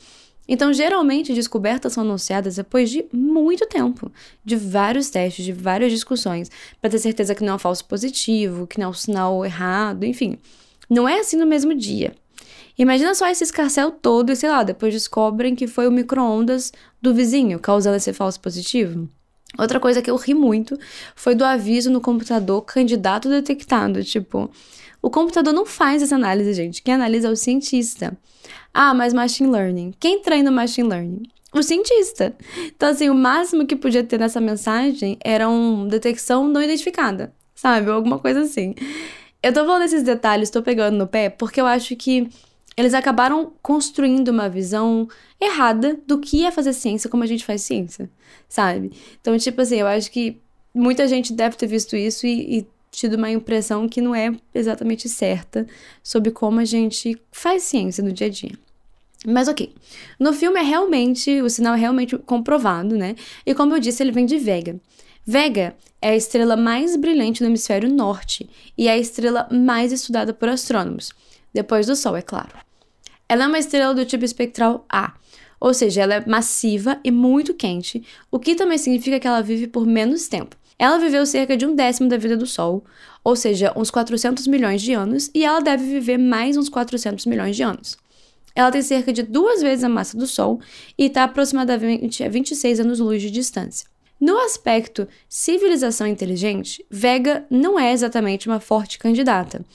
Então, 0.52 0.74
geralmente, 0.74 1.32
descobertas 1.32 1.94
são 1.94 2.04
anunciadas 2.04 2.56
depois 2.56 2.90
de 2.90 3.06
muito 3.14 3.68
tempo, 3.68 4.12
de 4.44 4.56
vários 4.56 5.10
testes, 5.10 5.46
de 5.46 5.54
várias 5.54 5.92
discussões, 5.92 6.50
para 6.82 6.90
ter 6.90 6.98
certeza 6.98 7.36
que 7.36 7.44
não 7.44 7.54
é 7.54 7.56
um 7.56 7.60
falso 7.60 7.86
positivo, 7.86 8.66
que 8.66 8.80
não 8.80 8.88
é 8.88 8.90
um 8.90 8.94
sinal 8.94 9.46
errado, 9.46 10.06
enfim. 10.06 10.40
Não 10.90 11.08
é 11.08 11.20
assim 11.20 11.38
no 11.38 11.46
mesmo 11.46 11.76
dia. 11.76 12.14
Imagina 12.78 13.14
só 13.14 13.28
esse 13.28 13.44
escarcel 13.44 13.92
todo 13.92 14.32
e, 14.32 14.36
sei 14.36 14.50
lá, 14.50 14.64
depois 14.64 14.94
descobrem 14.94 15.54
que 15.54 15.68
foi 15.68 15.88
o 15.88 15.92
micro-ondas 15.92 16.72
do 17.02 17.14
vizinho 17.14 17.60
causando 17.60 17.98
esse 17.98 18.14
falso 18.14 18.40
positivo. 18.40 19.10
Outra 19.58 19.80
coisa 19.80 20.02
que 20.02 20.10
eu 20.10 20.16
ri 20.16 20.34
muito 20.34 20.78
foi 21.16 21.36
do 21.36 21.44
aviso 21.44 21.92
no 21.92 22.00
computador 22.00 22.62
candidato 22.62 23.28
detectado. 23.28 24.04
Tipo, 24.04 24.50
o 25.02 25.10
computador 25.10 25.54
não 25.54 25.66
faz 25.66 26.02
essa 26.02 26.16
análise, 26.16 26.54
gente. 26.54 26.82
Quem 26.82 26.94
analisa 26.94 27.28
é 27.28 27.32
o 27.32 27.36
cientista. 27.36 28.18
Ah, 28.74 28.94
mas 28.94 29.14
machine 29.14 29.50
learning. 29.50 29.94
Quem 30.00 30.22
treina 30.22 30.50
machine 30.50 30.88
learning? 30.88 31.24
O 31.52 31.64
cientista. 31.64 32.36
Então, 32.68 32.90
assim, 32.90 33.10
o 33.10 33.16
máximo 33.16 33.66
que 33.66 33.76
podia 33.76 34.04
ter 34.04 34.20
nessa 34.20 34.40
mensagem 34.40 35.18
era 35.24 35.50
uma 35.50 35.88
detecção 35.88 36.48
não 36.48 36.62
identificada, 36.62 37.34
sabe? 37.56 37.90
Alguma 37.90 38.20
coisa 38.20 38.42
assim. 38.42 38.76
Eu 39.42 39.54
tô 39.54 39.66
falando 39.66 39.84
esses 39.84 40.04
detalhes, 40.04 40.50
tô 40.50 40.62
pegando 40.62 40.98
no 40.98 41.08
pé, 41.08 41.30
porque 41.30 41.62
eu 41.62 41.66
acho 41.66 41.96
que 41.96 42.30
eles 42.76 42.94
acabaram 42.94 43.54
construindo 43.62 44.30
uma 44.30 44.50
visão 44.50 45.08
errada 45.40 45.98
do 46.06 46.18
que 46.20 46.46
é 46.46 46.52
fazer 46.52 46.74
ciência 46.74 47.10
como 47.10 47.24
a 47.24 47.28
gente 47.28 47.46
faz 47.46 47.62
ciência, 47.62 48.10
sabe? 48.48 48.92
Então, 49.20 49.38
tipo 49.38 49.62
assim, 49.62 49.78
eu 49.78 49.88
acho 49.88 50.12
que 50.12 50.38
muita 50.74 51.08
gente 51.08 51.34
deve 51.34 51.56
ter 51.56 51.68
visto 51.68 51.96
isso 51.96 52.26
e, 52.26 52.60
e 52.60 52.68
tido 52.92 53.16
uma 53.16 53.30
impressão 53.30 53.88
que 53.88 54.02
não 54.02 54.14
é 54.16 54.32
exatamente 54.54 55.08
certa 55.08 55.68
sobre 56.04 56.32
como 56.32 56.60
a 56.60 56.66
gente 56.66 57.20
faz 57.32 57.64
ciência 57.64 58.04
no 58.04 58.12
dia 58.12 58.28
a 58.28 58.30
dia. 58.30 58.52
Mas 59.26 59.48
ok. 59.48 59.74
No 60.20 60.34
filme 60.34 60.60
é 60.60 60.64
realmente, 60.64 61.42
o 61.42 61.50
sinal 61.50 61.76
é 61.76 61.78
realmente 61.78 62.18
comprovado, 62.18 62.96
né? 62.96 63.16
E 63.46 63.54
como 63.54 63.76
eu 63.76 63.80
disse, 63.80 64.02
ele 64.02 64.12
vem 64.12 64.26
de 64.26 64.38
Vega. 64.38 64.80
Vega 65.32 65.76
é 66.02 66.10
a 66.10 66.16
estrela 66.16 66.58
mais 66.58 66.96
brilhante 66.96 67.44
no 67.44 67.50
hemisfério 67.50 67.88
norte 67.88 68.50
e 68.76 68.88
é 68.88 68.94
a 68.94 68.98
estrela 68.98 69.48
mais 69.52 69.92
estudada 69.92 70.34
por 70.34 70.50
astrônomos, 70.50 71.12
depois 71.54 71.86
do 71.86 71.96
Sol, 71.96 72.18
é 72.18 72.22
claro. 72.24 72.58
Ela 73.28 73.44
é 73.44 73.48
uma 73.48 73.60
estrela 73.60 73.94
do 73.94 74.04
tipo 74.06 74.26
espectral 74.26 74.84
A, 74.90 75.14
ou 75.60 75.72
seja, 75.72 76.02
ela 76.02 76.16
é 76.16 76.26
massiva 76.26 77.00
e 77.04 77.12
muito 77.12 77.54
quente, 77.54 78.04
o 78.32 78.40
que 78.40 78.56
também 78.56 78.80
significa 78.80 79.20
que 79.20 79.28
ela 79.28 79.44
vive 79.44 79.68
por 79.68 79.86
menos 79.86 80.28
tempo. 80.28 80.56
Ela 80.80 80.98
viveu 80.98 81.24
cerca 81.28 81.56
de 81.56 81.64
um 81.64 81.76
décimo 81.76 82.10
da 82.10 82.18
vida 82.18 82.36
do 82.36 82.48
Sol, 82.48 82.84
ou 83.24 83.36
seja, 83.36 83.72
uns 83.76 83.92
400 83.92 84.48
milhões 84.48 84.82
de 84.82 84.94
anos, 84.94 85.30
e 85.36 85.46
ela 85.46 85.60
deve 85.60 85.84
viver 85.84 86.18
mais 86.18 86.58
uns 86.58 86.70
400 86.70 87.28
milhões 87.28 87.56
de 87.56 87.62
anos. 87.62 88.00
Ela 88.56 88.72
tem 88.72 88.82
cerca 88.82 89.14
de 89.14 89.22
duas 89.22 89.62
vezes 89.62 89.84
a 89.84 89.90
massa 89.90 90.18
do 90.18 90.26
Sol 90.26 90.60
e 90.98 91.06
está 91.06 91.24
aproximadamente 91.24 92.24
a 92.24 92.30
26 92.30 92.80
anos-luz 92.80 93.22
de 93.22 93.30
distância. 93.30 93.88
No 94.20 94.38
aspecto 94.40 95.08
civilização 95.28 96.06
inteligente, 96.06 96.86
Vega 96.90 97.46
não 97.50 97.80
é 97.80 97.94
exatamente 97.94 98.48
uma 98.48 98.60
forte 98.60 99.00
candidata, 99.00 99.66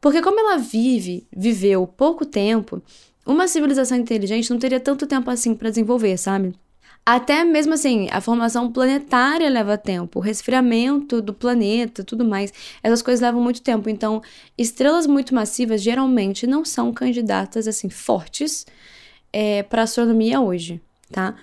porque 0.00 0.20
como 0.20 0.40
ela 0.40 0.58
vive, 0.58 1.26
viveu 1.34 1.86
pouco 1.86 2.26
tempo, 2.26 2.82
uma 3.24 3.48
civilização 3.48 3.96
inteligente 3.96 4.50
não 4.50 4.58
teria 4.58 4.80
tanto 4.80 5.06
tempo 5.06 5.30
assim 5.30 5.54
para 5.54 5.70
desenvolver, 5.70 6.16
sabe? 6.18 6.54
Até 7.06 7.44
mesmo 7.44 7.74
assim, 7.74 8.08
a 8.10 8.20
formação 8.20 8.72
planetária 8.72 9.48
leva 9.50 9.76
tempo, 9.76 10.18
o 10.18 10.22
resfriamento 10.22 11.20
do 11.20 11.34
planeta, 11.34 12.02
tudo 12.02 12.24
mais. 12.24 12.50
Essas 12.82 13.02
coisas 13.02 13.20
levam 13.20 13.42
muito 13.42 13.60
tempo. 13.60 13.90
Então, 13.90 14.22
estrelas 14.56 15.06
muito 15.06 15.34
massivas 15.34 15.82
geralmente 15.82 16.46
não 16.46 16.64
são 16.64 16.92
candidatas 16.94 17.68
assim 17.68 17.90
fortes 17.90 18.66
é, 19.30 19.62
para 19.62 19.82
astronomia 19.82 20.40
hoje, 20.40 20.80
tá? 21.12 21.34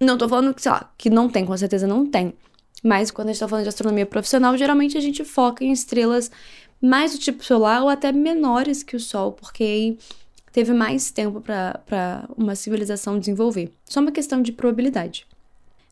Não 0.00 0.16
tô 0.16 0.28
falando 0.28 0.54
que, 0.54 0.62
sei 0.62 0.70
lá, 0.70 0.92
que 0.96 1.10
não 1.10 1.28
tem, 1.28 1.44
com 1.44 1.56
certeza 1.56 1.86
não 1.86 2.06
tem. 2.06 2.34
Mas 2.82 3.10
quando 3.10 3.28
a 3.28 3.32
gente 3.32 3.40
tá 3.40 3.48
falando 3.48 3.64
de 3.64 3.68
astronomia 3.68 4.06
profissional, 4.06 4.56
geralmente 4.56 4.96
a 4.96 5.00
gente 5.00 5.24
foca 5.24 5.64
em 5.64 5.72
estrelas 5.72 6.30
mais 6.80 7.12
do 7.12 7.18
tipo 7.18 7.44
solar 7.44 7.82
ou 7.82 7.88
até 7.88 8.12
menores 8.12 8.82
que 8.82 8.94
o 8.94 9.00
Sol, 9.00 9.32
porque 9.32 9.64
aí 9.64 9.98
teve 10.52 10.72
mais 10.72 11.10
tempo 11.10 11.40
para 11.40 12.28
uma 12.36 12.54
civilização 12.54 13.18
desenvolver. 13.18 13.72
Só 13.84 14.00
uma 14.00 14.12
questão 14.12 14.40
de 14.40 14.52
probabilidade. 14.52 15.26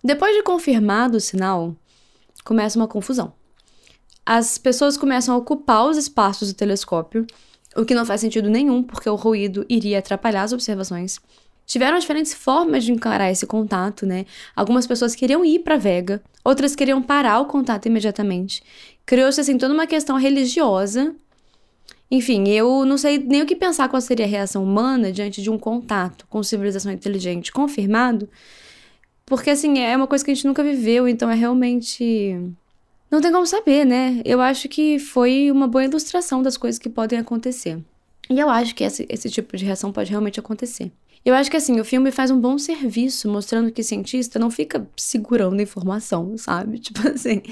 Depois 0.02 0.36
de 0.36 0.42
confirmado 0.42 1.16
o 1.16 1.20
sinal, 1.20 1.74
começa 2.44 2.78
uma 2.78 2.86
confusão. 2.86 3.32
As 4.24 4.58
pessoas 4.58 4.96
começam 4.96 5.34
a 5.34 5.38
ocupar 5.38 5.86
os 5.86 5.96
espaços 5.96 6.52
do 6.52 6.56
telescópio, 6.56 7.26
o 7.76 7.84
que 7.84 7.94
não 7.94 8.06
faz 8.06 8.20
sentido 8.20 8.48
nenhum, 8.48 8.82
porque 8.82 9.08
o 9.08 9.16
ruído 9.16 9.66
iria 9.68 9.98
atrapalhar 9.98 10.42
as 10.42 10.52
observações. 10.52 11.20
Tiveram 11.66 11.98
diferentes 11.98 12.32
formas 12.32 12.84
de 12.84 12.92
encarar 12.92 13.30
esse 13.30 13.44
contato, 13.44 14.06
né? 14.06 14.24
Algumas 14.54 14.86
pessoas 14.86 15.14
queriam 15.14 15.44
ir 15.44 15.58
para 15.58 15.76
Vega, 15.76 16.22
outras 16.44 16.76
queriam 16.76 17.02
parar 17.02 17.40
o 17.40 17.46
contato 17.46 17.86
imediatamente. 17.86 18.62
Criou-se 19.04 19.40
assim 19.40 19.58
toda 19.58 19.74
uma 19.74 19.86
questão 19.86 20.16
religiosa 20.16 21.14
enfim, 22.10 22.48
eu 22.48 22.84
não 22.84 22.96
sei 22.96 23.18
nem 23.18 23.42
o 23.42 23.46
que 23.46 23.56
pensar 23.56 23.88
qual 23.88 24.00
seria 24.00 24.26
a 24.26 24.28
reação 24.28 24.62
humana 24.62 25.10
diante 25.10 25.42
de 25.42 25.50
um 25.50 25.58
contato 25.58 26.24
com 26.30 26.42
civilização 26.42 26.92
inteligente 26.92 27.50
confirmado, 27.50 28.28
porque 29.24 29.50
assim, 29.50 29.80
é 29.80 29.96
uma 29.96 30.06
coisa 30.06 30.24
que 30.24 30.30
a 30.30 30.34
gente 30.34 30.46
nunca 30.46 30.62
viveu, 30.62 31.08
então 31.08 31.28
é 31.28 31.34
realmente. 31.34 32.40
Não 33.10 33.20
tem 33.20 33.32
como 33.32 33.46
saber, 33.46 33.84
né? 33.84 34.20
Eu 34.24 34.40
acho 34.40 34.68
que 34.68 34.98
foi 34.98 35.50
uma 35.50 35.66
boa 35.66 35.84
ilustração 35.84 36.42
das 36.42 36.56
coisas 36.56 36.78
que 36.78 36.88
podem 36.88 37.18
acontecer. 37.18 37.78
E 38.30 38.38
eu 38.38 38.48
acho 38.48 38.74
que 38.74 38.84
esse, 38.84 39.06
esse 39.08 39.30
tipo 39.30 39.56
de 39.56 39.64
reação 39.64 39.92
pode 39.92 40.10
realmente 40.10 40.38
acontecer. 40.40 40.92
Eu 41.26 41.34
acho 41.34 41.50
que 41.50 41.56
assim, 41.56 41.80
o 41.80 41.84
filme 41.84 42.12
faz 42.12 42.30
um 42.30 42.40
bom 42.40 42.56
serviço 42.56 43.28
mostrando 43.28 43.72
que 43.72 43.82
cientista 43.82 44.38
não 44.38 44.48
fica 44.48 44.88
segurando 44.96 45.60
informação, 45.60 46.38
sabe? 46.38 46.78
Tipo 46.78 47.08
assim, 47.08 47.42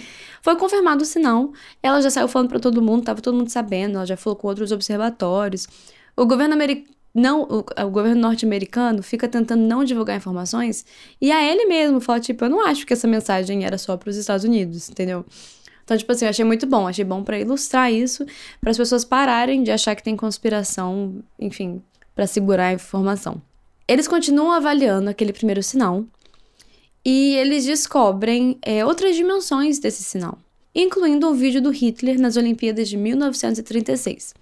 foi 0.41 0.55
confirmado 0.55 1.03
o 1.03 1.05
sinal, 1.05 1.53
ela 1.83 2.01
já 2.01 2.09
saiu 2.09 2.29
falando 2.29 2.51
para 2.51 2.61
todo 2.61 2.81
mundo, 2.81 3.03
tava 3.03 3.21
todo 3.21 3.37
mundo 3.37 3.49
sabendo, 3.49 3.97
ela 3.97 4.07
já 4.07 4.17
falou 4.17 4.37
com 4.37 4.47
outros 4.47 4.71
observatórios. 4.71 5.67
O 6.17 6.25
governo 6.25 6.55
americano 6.55 6.95
não, 7.13 7.43
o, 7.43 7.65
o, 7.85 7.91
governo 7.91 8.21
norte-americano 8.21 9.03
fica 9.03 9.27
tentando 9.29 9.63
não 9.63 9.83
divulgar 9.83 10.17
informações 10.17 10.85
e 11.21 11.33
a 11.33 11.43
ele 11.45 11.67
mesmo 11.67 12.01
fala 12.01 12.21
tipo, 12.21 12.45
eu 12.45 12.51
não 12.51 12.65
acho 12.65 12.87
que 12.87 12.93
essa 12.93 13.09
mensagem 13.09 13.65
era 13.65 13.79
só 13.79 13.97
para 13.97 14.09
os 14.11 14.17
Estados 14.17 14.45
Unidos, 14.45 14.89
entendeu? 14.89 15.25
Então, 15.83 15.97
tipo 15.97 16.13
assim, 16.13 16.27
eu 16.27 16.31
achei 16.31 16.45
muito 16.45 16.67
bom, 16.67 16.87
achei 16.87 17.05
bom 17.05 17.25
para 17.25 17.41
ilustrar 17.41 17.93
isso, 17.93 18.25
para 18.61 18.71
as 18.71 18.77
pessoas 18.77 19.05
pararem 19.05 19.65
de 19.65 19.73
achar 19.73 19.97
que 19.97 20.03
tem 20.03 20.17
conspiração, 20.17 21.25
enfim, 21.41 21.83
para 22.15 22.27
segurar 22.27 22.69
a 22.69 22.73
informação. 22.73 23.43
Eles 23.87 24.09
continuam 24.09 24.53
avaliando 24.53 25.11
aquele 25.11 25.33
primeiro 25.33 25.63
sinal 25.63 26.05
e 27.05 27.35
eles 27.37 27.67
descobrem 27.67 28.59
é, 28.63 28.85
outras 28.85 29.15
dimensões 29.15 29.79
desse 29.79 30.03
sinal, 30.03 30.39
incluindo 30.75 31.29
um 31.29 31.35
vídeo 31.35 31.61
do 31.61 31.71
Hitler 31.71 32.19
nas 32.19 32.37
Olimpíadas 32.37 32.89
de 32.89 32.97
1936, 32.97 34.35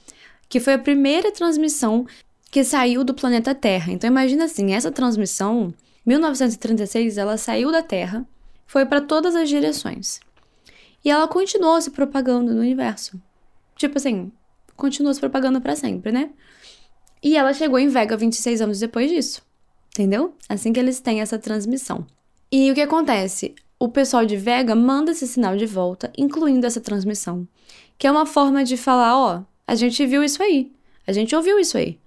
que 0.49 0.61
foi 0.61 0.75
a 0.75 0.79
primeira 0.79 1.33
transmissão 1.33 2.07
que 2.53 2.63
saiu 2.63 3.03
do 3.03 3.15
planeta 3.15 3.55
Terra. 3.55 3.93
Então 3.93 4.09
imagina 4.09 4.45
assim, 4.45 4.75
essa 4.75 4.93
transmissão, 4.93 5.75
1936, 6.07 7.19
ela 7.19 7.37
saiu 7.37 7.73
da 7.73 7.83
Terra, 7.83 8.25
foi 8.65 8.87
para 8.87 9.01
todas 9.01 9.35
as 9.35 9.49
direções. 9.49 10.21
E 11.05 11.11
ela 11.11 11.27
continuou 11.27 11.81
se 11.81 11.91
propagando 11.91 12.55
no 12.55 12.61
universo. 12.61 13.21
Tipo 13.77 13.99
assim, 13.99 14.31
continuou 14.77 15.13
se 15.13 15.19
propagando 15.19 15.61
para 15.61 15.75
sempre, 15.75 16.13
né? 16.13 16.31
E 17.23 17.37
ela 17.37 17.53
chegou 17.53 17.79
em 17.79 17.89
Vega 17.89 18.17
26 18.17 18.61
anos 18.61 18.81
depois 18.81 19.11
disso. 19.11 19.43
Entendeu? 19.91 20.35
Assim 20.49 20.73
que 20.73 20.81
eles 20.81 21.01
têm 21.01 21.21
essa 21.21 21.39
transmissão. 21.39 22.07
E 22.51 22.71
o 22.71 22.75
que 22.75 22.81
acontece? 22.81 23.55
O 23.79 23.89
pessoal 23.89 24.25
de 24.25 24.37
Vega 24.37 24.75
manda 24.75 25.13
esse 25.13 25.27
sinal 25.27 25.57
de 25.57 25.67
volta, 25.67 26.13
incluindo 26.17 26.67
essa 26.67 26.81
transmissão. 26.81 27.47
Que 27.99 28.07
é 28.07 28.11
uma 28.11 28.27
forma 28.27 28.65
de 28.65 28.77
falar: 28.77 29.17
ó, 29.17 29.43
a 29.67 29.75
gente 29.75 30.05
viu 30.07 30.25
isso 30.25 30.43
aí. 30.43 30.73
A 31.07 31.13
gente 31.13 31.35
ouviu 31.35 31.59
isso 31.59 31.77
aí. 31.77 31.99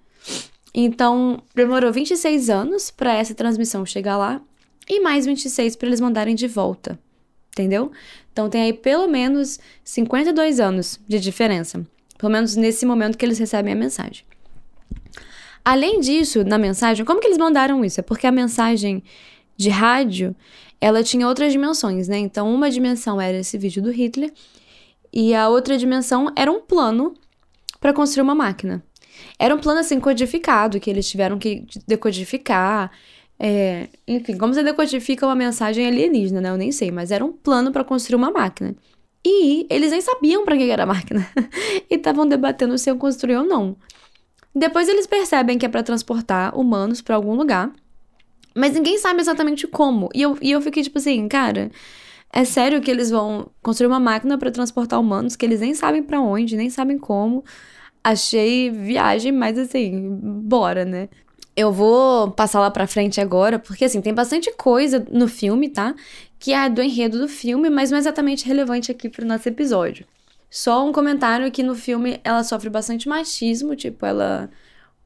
Então, 0.74 1.42
demorou 1.54 1.92
26 1.92 2.50
anos 2.50 2.90
para 2.90 3.14
essa 3.14 3.34
transmissão 3.34 3.86
chegar 3.86 4.16
lá 4.18 4.42
e 4.88 5.00
mais 5.00 5.26
26 5.26 5.76
para 5.76 5.88
eles 5.88 6.00
mandarem 6.00 6.34
de 6.34 6.46
volta. 6.46 6.98
Entendeu? 7.50 7.90
Então 8.30 8.50
tem 8.50 8.62
aí 8.62 8.72
pelo 8.74 9.08
menos 9.08 9.58
52 9.82 10.60
anos 10.60 11.00
de 11.08 11.18
diferença. 11.18 11.86
Pelo 12.18 12.30
menos 12.30 12.54
nesse 12.54 12.84
momento 12.84 13.16
que 13.16 13.24
eles 13.24 13.38
recebem 13.38 13.72
a 13.72 13.76
mensagem. 13.76 14.24
Além 15.66 15.98
disso, 15.98 16.44
na 16.44 16.58
mensagem, 16.58 17.04
como 17.04 17.20
que 17.20 17.26
eles 17.26 17.38
mandaram 17.38 17.84
isso? 17.84 17.98
É 17.98 18.02
porque 18.02 18.24
a 18.24 18.30
mensagem 18.30 19.02
de 19.56 19.68
rádio, 19.68 20.32
ela 20.80 21.02
tinha 21.02 21.26
outras 21.26 21.52
dimensões, 21.52 22.06
né? 22.06 22.18
Então, 22.18 22.54
uma 22.54 22.70
dimensão 22.70 23.20
era 23.20 23.38
esse 23.38 23.58
vídeo 23.58 23.82
do 23.82 23.90
Hitler 23.90 24.32
e 25.12 25.34
a 25.34 25.48
outra 25.48 25.76
dimensão 25.76 26.30
era 26.36 26.52
um 26.52 26.60
plano 26.60 27.14
para 27.80 27.92
construir 27.92 28.22
uma 28.22 28.34
máquina. 28.34 28.80
Era 29.40 29.56
um 29.56 29.58
plano 29.58 29.80
assim 29.80 29.98
codificado 29.98 30.78
que 30.78 30.88
eles 30.88 31.10
tiveram 31.10 31.36
que 31.36 31.66
decodificar. 31.84 32.92
É, 33.36 33.88
enfim, 34.06 34.38
como 34.38 34.54
você 34.54 34.62
decodifica 34.62 35.26
uma 35.26 35.34
mensagem 35.34 35.84
alienígena, 35.84 36.40
né? 36.40 36.50
Eu 36.50 36.56
nem 36.56 36.70
sei, 36.70 36.92
mas 36.92 37.10
era 37.10 37.24
um 37.24 37.32
plano 37.32 37.72
para 37.72 37.82
construir 37.82 38.14
uma 38.14 38.30
máquina. 38.30 38.76
E 39.26 39.66
eles 39.68 39.90
nem 39.90 40.00
sabiam 40.00 40.44
para 40.44 40.56
que 40.56 40.70
era 40.70 40.84
a 40.84 40.86
máquina 40.86 41.28
e 41.90 41.96
estavam 41.96 42.24
debatendo 42.24 42.78
se 42.78 42.88
iam 42.88 42.96
construir 42.96 43.36
ou 43.36 43.44
não. 43.44 43.76
Depois 44.58 44.88
eles 44.88 45.06
percebem 45.06 45.58
que 45.58 45.66
é 45.66 45.68
para 45.68 45.82
transportar 45.82 46.58
humanos 46.58 47.02
para 47.02 47.14
algum 47.14 47.34
lugar. 47.34 47.70
Mas 48.54 48.72
ninguém 48.72 48.96
sabe 48.96 49.20
exatamente 49.20 49.66
como. 49.66 50.08
E 50.14 50.22
eu, 50.22 50.38
e 50.40 50.50
eu 50.50 50.62
fiquei 50.62 50.82
tipo 50.82 50.96
assim, 50.96 51.28
cara, 51.28 51.70
é 52.32 52.42
sério 52.42 52.80
que 52.80 52.90
eles 52.90 53.10
vão 53.10 53.50
construir 53.62 53.88
uma 53.88 54.00
máquina 54.00 54.38
para 54.38 54.50
transportar 54.50 54.98
humanos 54.98 55.36
que 55.36 55.44
eles 55.44 55.60
nem 55.60 55.74
sabem 55.74 56.02
para 56.02 56.22
onde, 56.22 56.56
nem 56.56 56.70
sabem 56.70 56.96
como. 56.96 57.44
Achei 58.02 58.70
viagem, 58.70 59.30
mas 59.30 59.58
assim, 59.58 60.08
bora, 60.42 60.86
né? 60.86 61.10
Eu 61.54 61.70
vou 61.70 62.30
passar 62.30 62.60
lá 62.60 62.70
pra 62.70 62.86
frente 62.86 63.20
agora, 63.20 63.58
porque 63.58 63.84
assim, 63.84 64.00
tem 64.00 64.14
bastante 64.14 64.50
coisa 64.56 65.06
no 65.10 65.28
filme, 65.28 65.68
tá? 65.68 65.94
Que 66.38 66.54
é 66.54 66.70
do 66.70 66.82
enredo 66.82 67.18
do 67.18 67.28
filme, 67.28 67.68
mas 67.68 67.90
não 67.90 67.98
é 67.98 68.00
exatamente 68.00 68.46
relevante 68.46 68.90
aqui 68.90 69.10
pro 69.10 69.26
nosso 69.26 69.46
episódio. 69.50 70.06
Só 70.50 70.86
um 70.86 70.92
comentário 70.92 71.50
que 71.50 71.62
no 71.62 71.74
filme 71.74 72.20
ela 72.24 72.42
sofre 72.44 72.70
bastante 72.70 73.08
machismo, 73.08 73.74
tipo, 73.76 74.04
ela. 74.06 74.50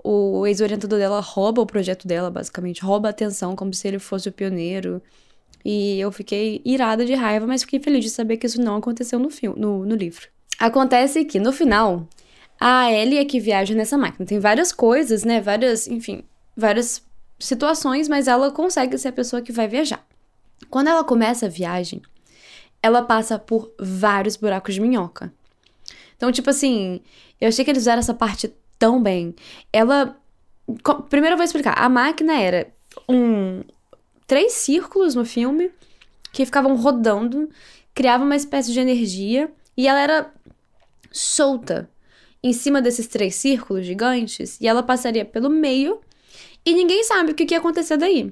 O 0.03 0.46
ex-orientador 0.46 0.98
dela 0.98 1.20
rouba 1.20 1.61
o 1.61 1.66
projeto 1.66 2.09
dela, 2.09 2.31
basicamente, 2.31 2.83
rouba 2.83 3.09
a 3.09 3.11
atenção, 3.11 3.55
como 3.55 3.74
se 3.74 3.87
ele 3.87 3.98
fosse 3.98 4.29
o 4.29 4.33
pioneiro. 4.33 5.03
E 5.62 6.00
eu 6.00 6.11
fiquei 6.11 6.62
irada 6.64 7.05
de 7.05 7.14
raiva, 7.14 7.46
mas 7.46 7.62
fiquei 7.62 7.81
feliz 7.81 8.05
de 8.05 8.11
saber 8.11 8.38
que 8.38 8.46
isso 8.46 8.61
não 8.61 8.76
aconteceu 8.76 9.18
no 9.18 9.29
filme, 9.29 9.61
no, 9.61 9.85
no 9.85 9.94
livro. 9.94 10.29
Acontece 10.59 11.24
que, 11.24 11.38
no 11.38 11.53
final, 11.53 12.09
a 12.59 12.90
Ellie 12.90 13.18
é 13.18 13.24
que 13.24 13.40
viaja 13.40 13.74
nessa 13.74 13.98
máquina. 13.98 14.26
Tem 14.26 14.38
várias 14.38 14.72
coisas, 14.72 15.22
né? 15.22 15.40
Várias, 15.40 15.87
enfim, 15.87 16.24
várias 16.57 17.03
situações, 17.38 18.09
mas 18.09 18.29
ela 18.29 18.50
consegue 18.50 18.96
ser 18.98 19.09
a 19.09 19.12
pessoa 19.12 19.42
que 19.42 19.53
vai 19.53 19.68
viajar. 19.68 20.07
Quando 20.68 20.88
ela 20.88 21.03
começa 21.03 21.46
a 21.46 21.48
viagem, 21.48 22.03
ela 22.82 23.02
passa 23.02 23.38
por 23.38 23.72
vários 23.78 24.36
buracos 24.36 24.74
de 24.74 24.80
minhoca. 24.80 25.32
Então, 26.16 26.30
tipo 26.30 26.50
assim, 26.50 27.00
eu 27.40 27.48
achei 27.48 27.64
que 27.64 27.70
eles 27.70 27.80
fizeram 27.82 28.00
essa 28.00 28.14
parte 28.14 28.52
tão 28.78 29.02
bem. 29.02 29.34
Ela. 29.72 30.16
Primeiro 31.08 31.34
eu 31.34 31.38
vou 31.38 31.44
explicar. 31.44 31.74
A 31.78 31.88
máquina 31.88 32.38
era 32.40 32.72
um. 33.08 33.62
Três 34.26 34.52
círculos 34.52 35.14
no 35.14 35.24
filme 35.24 35.70
que 36.32 36.44
ficavam 36.44 36.76
rodando, 36.76 37.48
criava 37.94 38.24
uma 38.24 38.36
espécie 38.36 38.72
de 38.72 38.78
energia 38.78 39.50
e 39.76 39.88
ela 39.88 40.00
era 40.00 40.32
solta 41.10 41.90
em 42.42 42.52
cima 42.52 42.80
desses 42.80 43.06
três 43.06 43.34
círculos 43.34 43.84
gigantes 43.84 44.60
e 44.60 44.68
ela 44.68 44.82
passaria 44.82 45.24
pelo 45.24 45.50
meio 45.50 46.00
e 46.64 46.72
ninguém 46.74 47.02
sabe 47.04 47.32
o 47.32 47.34
que 47.34 47.52
ia 47.52 47.58
acontecer 47.58 47.96
daí. 47.96 48.30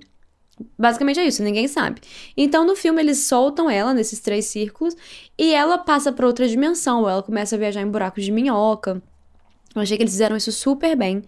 Basicamente 0.79 1.21
é 1.21 1.25
isso, 1.25 1.43
ninguém 1.43 1.69
sabe. 1.69 2.01
Então 2.37 2.67
no 2.67 2.77
filme 2.77 3.01
eles 3.01 3.27
soltam 3.27 3.71
ela 3.71 3.95
nesses 3.95 4.21
três 4.21 4.47
círculos 4.47 4.97
e 5.39 5.53
ela 5.53 5.79
passa 5.79 6.13
para 6.13 6.27
outra 6.27 6.49
dimensão, 6.49 7.09
ela 7.09 7.23
começa 7.23 7.57
a 7.57 7.59
viajar 7.59 7.81
em 7.81 7.91
buracos 7.91 8.25
de 8.25 8.33
minhoca. 8.33 9.03
Eu 9.75 9.83
achei 9.83 9.97
que 9.97 10.03
eles 10.03 10.13
fizeram 10.13 10.37
isso 10.37 10.53
super 10.53 10.97
bem. 10.97 11.23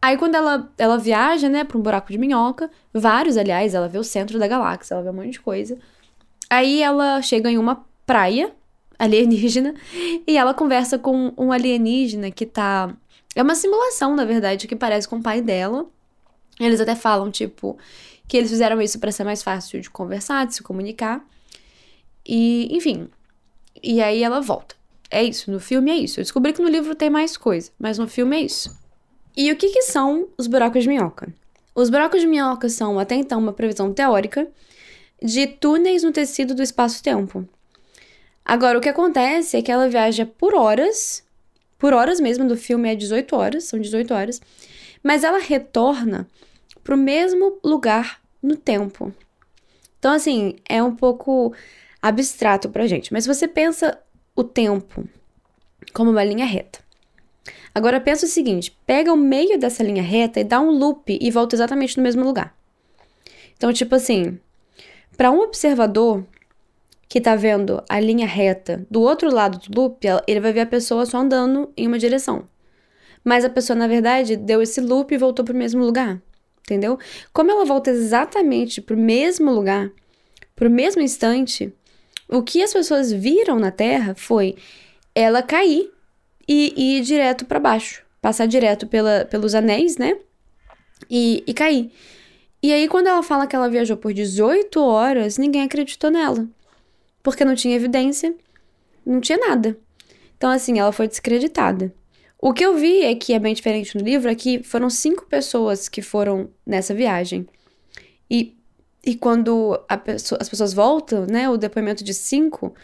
Aí 0.00 0.16
quando 0.16 0.34
ela, 0.34 0.72
ela 0.76 0.98
viaja, 0.98 1.48
né, 1.48 1.62
para 1.62 1.78
um 1.78 1.80
buraco 1.80 2.10
de 2.10 2.18
minhoca, 2.18 2.70
vários, 2.92 3.36
aliás, 3.36 3.72
ela 3.72 3.88
vê 3.88 3.98
o 3.98 4.04
centro 4.04 4.38
da 4.38 4.48
galáxia, 4.48 4.94
ela 4.94 5.02
vê 5.02 5.10
um 5.10 5.12
monte 5.12 5.30
de 5.30 5.40
coisa. 5.40 5.78
Aí 6.50 6.82
ela 6.82 7.22
chega 7.22 7.50
em 7.50 7.56
uma 7.56 7.84
praia 8.04 8.52
alienígena 8.98 9.74
e 10.26 10.36
ela 10.36 10.52
conversa 10.52 10.98
com 10.98 11.32
um 11.38 11.52
alienígena 11.52 12.30
que 12.30 12.44
tá. 12.46 12.94
É 13.34 13.42
uma 13.42 13.54
simulação, 13.54 14.14
na 14.14 14.24
verdade, 14.24 14.68
que 14.68 14.76
parece 14.76 15.08
com 15.08 15.16
o 15.16 15.22
pai 15.22 15.40
dela. 15.40 15.86
Eles 16.60 16.80
até 16.80 16.94
falam, 16.94 17.30
tipo, 17.30 17.78
que 18.28 18.36
eles 18.36 18.50
fizeram 18.50 18.80
isso 18.80 18.98
para 18.98 19.12
ser 19.12 19.24
mais 19.24 19.42
fácil 19.42 19.80
de 19.80 19.90
conversar, 19.90 20.46
de 20.46 20.54
se 20.54 20.62
comunicar. 20.62 21.24
E, 22.26 22.68
enfim. 22.70 23.08
E 23.82 24.00
aí 24.00 24.22
ela 24.22 24.40
volta. 24.40 24.74
É 25.10 25.22
isso, 25.22 25.50
no 25.50 25.60
filme 25.60 25.90
é 25.90 25.96
isso. 25.96 26.20
Eu 26.20 26.24
descobri 26.24 26.52
que 26.52 26.62
no 26.62 26.68
livro 26.68 26.94
tem 26.94 27.10
mais 27.10 27.36
coisa, 27.36 27.70
mas 27.78 27.98
no 27.98 28.08
filme 28.08 28.36
é 28.36 28.40
isso. 28.40 28.74
E 29.36 29.50
o 29.50 29.56
que, 29.56 29.68
que 29.68 29.82
são 29.82 30.28
os 30.38 30.46
buracos 30.46 30.82
de 30.82 30.88
minhoca? 30.88 31.32
Os 31.74 31.90
buracos 31.90 32.20
de 32.20 32.26
minhoca 32.26 32.68
são, 32.68 32.98
até 32.98 33.14
então, 33.14 33.38
uma 33.38 33.52
previsão 33.52 33.92
teórica 33.92 34.48
de 35.22 35.46
túneis 35.46 36.02
no 36.02 36.12
tecido 36.12 36.54
do 36.54 36.62
espaço-tempo. 36.62 37.46
Agora, 38.44 38.76
o 38.76 38.80
que 38.80 38.88
acontece 38.88 39.56
é 39.56 39.62
que 39.62 39.70
ela 39.70 39.88
viaja 39.88 40.26
por 40.26 40.54
horas, 40.54 41.24
por 41.78 41.92
horas 41.92 42.20
mesmo, 42.20 42.46
do 42.46 42.56
filme 42.56 42.90
é 42.90 42.94
18 42.94 43.36
horas, 43.36 43.64
são 43.64 43.80
18 43.80 44.12
horas, 44.12 44.40
mas 45.02 45.24
ela 45.24 45.38
retorna 45.38 46.28
para 46.82 46.94
o 46.94 46.98
mesmo 46.98 47.58
lugar 47.64 48.20
no 48.42 48.56
tempo. 48.56 49.12
Então, 49.98 50.12
assim, 50.12 50.56
é 50.68 50.82
um 50.82 50.94
pouco 50.94 51.54
abstrato 52.00 52.68
pra 52.68 52.86
gente, 52.86 53.12
mas 53.12 53.24
você 53.24 53.46
pensa 53.46 53.98
o 54.34 54.42
tempo 54.42 55.08
como 55.92 56.10
uma 56.10 56.24
linha 56.24 56.44
reta. 56.44 56.80
Agora 57.74 58.00
pensa 58.00 58.26
o 58.26 58.28
seguinte: 58.28 58.76
pega 58.84 59.12
o 59.12 59.16
meio 59.16 59.58
dessa 59.58 59.82
linha 59.82 60.02
reta 60.02 60.40
e 60.40 60.44
dá 60.44 60.60
um 60.60 60.70
loop 60.70 61.16
e 61.20 61.30
volta 61.30 61.54
exatamente 61.54 61.96
no 61.96 62.02
mesmo 62.02 62.24
lugar. 62.24 62.54
Então, 63.56 63.72
tipo 63.72 63.94
assim, 63.94 64.38
para 65.16 65.30
um 65.30 65.40
observador 65.40 66.26
que 67.08 67.20
tá 67.20 67.36
vendo 67.36 67.82
a 67.88 68.00
linha 68.00 68.26
reta 68.26 68.84
do 68.90 69.02
outro 69.02 69.32
lado 69.32 69.58
do 69.58 69.80
loop, 69.80 70.04
ele 70.26 70.40
vai 70.40 70.52
ver 70.52 70.60
a 70.60 70.66
pessoa 70.66 71.06
só 71.06 71.18
andando 71.18 71.70
em 71.76 71.86
uma 71.86 71.98
direção. 71.98 72.48
Mas 73.22 73.44
a 73.44 73.50
pessoa, 73.50 73.76
na 73.76 73.86
verdade, 73.86 74.34
deu 74.34 74.60
esse 74.60 74.80
loop 74.80 75.14
e 75.14 75.18
voltou 75.18 75.44
pro 75.44 75.54
mesmo 75.54 75.84
lugar 75.84 76.20
entendeu? 76.62 76.98
Como 77.32 77.50
ela 77.50 77.64
volta 77.64 77.90
exatamente 77.90 78.80
pro 78.80 78.96
mesmo 78.96 79.52
lugar, 79.52 79.90
pro 80.54 80.70
mesmo 80.70 81.02
instante, 81.02 81.72
o 82.28 82.42
que 82.42 82.62
as 82.62 82.72
pessoas 82.72 83.12
viram 83.12 83.58
na 83.58 83.70
Terra 83.70 84.14
foi 84.14 84.56
ela 85.14 85.42
cair 85.42 85.90
e, 86.48 86.98
ir 86.98 87.02
direto 87.02 87.44
para 87.44 87.60
baixo, 87.60 88.02
passar 88.20 88.46
direto 88.46 88.86
pela, 88.86 89.24
pelos 89.24 89.54
anéis, 89.54 89.96
né? 89.96 90.18
E, 91.10 91.42
e 91.46 91.52
cair. 91.52 91.90
E 92.62 92.72
aí, 92.72 92.88
quando 92.88 93.08
ela 93.08 93.22
fala 93.22 93.46
que 93.46 93.56
ela 93.56 93.68
viajou 93.68 93.96
por 93.96 94.12
18 94.12 94.80
horas, 94.80 95.36
ninguém 95.36 95.62
acreditou 95.62 96.10
nela. 96.10 96.46
Porque 97.22 97.44
não 97.44 97.56
tinha 97.56 97.74
evidência, 97.74 98.34
não 99.04 99.20
tinha 99.20 99.36
nada. 99.36 99.76
Então, 100.36 100.48
assim, 100.50 100.78
ela 100.78 100.92
foi 100.92 101.08
descreditada. 101.08 101.92
O 102.44 102.52
que 102.52 102.64
eu 102.64 102.76
vi 102.76 103.02
é 103.02 103.14
que 103.14 103.32
é 103.32 103.38
bem 103.38 103.54
diferente 103.54 103.96
no 103.96 104.04
livro, 104.04 104.28
é 104.28 104.34
que 104.34 104.64
foram 104.64 104.90
cinco 104.90 105.24
pessoas 105.26 105.88
que 105.88 106.02
foram 106.02 106.50
nessa 106.66 106.92
viagem. 106.92 107.46
E, 108.28 108.56
e 109.06 109.14
quando 109.14 109.80
pessoa, 110.04 110.40
as 110.42 110.48
pessoas 110.48 110.74
voltam, 110.74 111.24
né, 111.24 111.48
o 111.48 111.56
depoimento 111.56 112.02
de 112.02 112.12
cinco, 112.12 112.74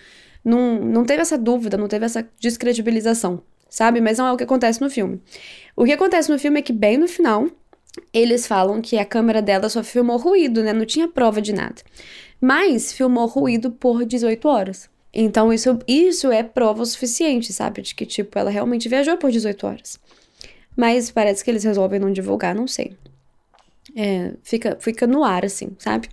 não, 0.44 0.79
não 0.79 1.05
teve 1.05 1.23
essa 1.23 1.37
dúvida, 1.37 1.77
não 1.77 1.88
teve 1.88 2.07
essa 2.07 2.25
descredibilização, 2.38 3.42
sabe? 3.68 4.01
Mas 4.01 4.18
não 4.18 4.29
é 4.29 4.33
o 4.33 4.37
que 4.37 4.44
acontece 4.44 4.81
no 4.81 4.88
filme. 4.88 5.21
O 5.75 5.85
que 5.85 5.92
acontece 5.92 6.31
no 6.31 6.38
filme 6.38 6.61
é 6.61 6.62
que, 6.62 6.73
bem 6.73 6.97
no 6.97 7.09
final, 7.09 7.49
eles 8.14 8.47
falam 8.47 8.81
que 8.81 8.97
a 8.97 9.05
câmera 9.05 9.42
dela 9.42 9.68
só 9.68 9.83
filmou 9.83 10.18
ruído, 10.18 10.62
né? 10.62 10.73
Não 10.73 10.87
tinha 10.87 11.09
prova 11.09 11.42
de 11.42 11.53
nada. 11.53 11.83
Mas 12.40 12.92
filmou 12.92 13.27
ruído 13.27 13.73
por 13.73 14.05
18 14.05 14.47
horas. 14.47 14.88
Então, 15.12 15.53
isso, 15.53 15.79
isso 15.87 16.31
é 16.31 16.42
prova 16.42 16.83
o 16.83 16.87
suficiente, 16.87 17.53
sabe? 17.53 17.83
De 17.83 17.94
que, 17.94 18.05
tipo, 18.05 18.38
ela 18.38 18.51
realmente 18.51 18.88
viajou 18.88 19.16
por 19.16 19.31
18 19.31 19.66
horas. 19.66 19.99
Mas 20.77 21.11
parece 21.11 21.42
que 21.42 21.51
eles 21.51 21.64
resolvem 21.64 21.99
não 21.99 22.12
divulgar, 22.12 22.55
não 22.55 22.66
sei. 22.66 22.97
É, 23.97 24.33
fica, 24.42 24.77
fica 24.81 25.07
no 25.07 25.25
ar, 25.25 25.44
assim, 25.44 25.71
sabe? 25.79 26.09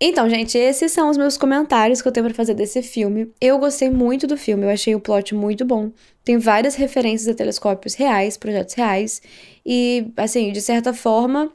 Então, 0.00 0.28
gente, 0.28 0.58
esses 0.58 0.90
são 0.90 1.10
os 1.10 1.16
meus 1.16 1.36
comentários 1.36 2.02
que 2.02 2.08
eu 2.08 2.12
tenho 2.12 2.26
para 2.26 2.34
fazer 2.34 2.54
desse 2.54 2.82
filme. 2.82 3.30
Eu 3.40 3.58
gostei 3.58 3.88
muito 3.88 4.26
do 4.26 4.36
filme, 4.36 4.64
eu 4.64 4.70
achei 4.70 4.94
o 4.96 5.00
plot 5.00 5.32
muito 5.32 5.64
bom. 5.64 5.92
Tem 6.24 6.38
várias 6.38 6.74
referências 6.74 7.28
a 7.28 7.36
telescópios 7.36 7.94
reais, 7.94 8.36
projetos 8.36 8.74
reais. 8.74 9.22
E, 9.64 10.10
assim, 10.16 10.50
de 10.50 10.60
certa 10.60 10.92
forma, 10.92 11.52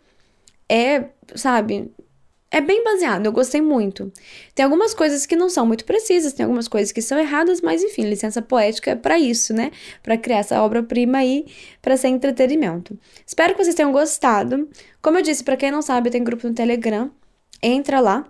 é, 0.69 1.05
sabe, 1.35 1.91
é 2.49 2.61
bem 2.61 2.81
baseado, 2.83 3.25
eu 3.25 3.31
gostei 3.31 3.59
muito. 3.59 4.11
Tem 4.55 4.63
algumas 4.63 4.93
coisas 4.93 5.25
que 5.25 5.35
não 5.35 5.49
são 5.49 5.65
muito 5.65 5.83
precisas, 5.83 6.31
tem 6.31 6.45
algumas 6.45 6.67
coisas 6.67 6.93
que 6.93 7.01
são 7.01 7.19
erradas, 7.19 7.59
mas 7.59 7.83
enfim, 7.83 8.03
licença 8.03 8.41
poética 8.41 8.91
é 8.91 8.95
para 8.95 9.19
isso, 9.19 9.53
né? 9.53 9.71
Para 10.01 10.17
criar 10.17 10.39
essa 10.39 10.61
obra-prima 10.63 11.17
aí, 11.17 11.45
para 11.81 11.97
ser 11.97 12.07
entretenimento. 12.07 12.97
Espero 13.25 13.53
que 13.53 13.63
vocês 13.63 13.75
tenham 13.75 13.91
gostado. 13.91 14.69
Como 15.01 15.17
eu 15.17 15.21
disse, 15.21 15.43
para 15.43 15.57
quem 15.57 15.71
não 15.71 15.81
sabe, 15.81 16.09
tem 16.09 16.23
grupo 16.23 16.47
no 16.47 16.53
Telegram, 16.53 17.11
entra 17.61 17.99
lá. 17.99 18.25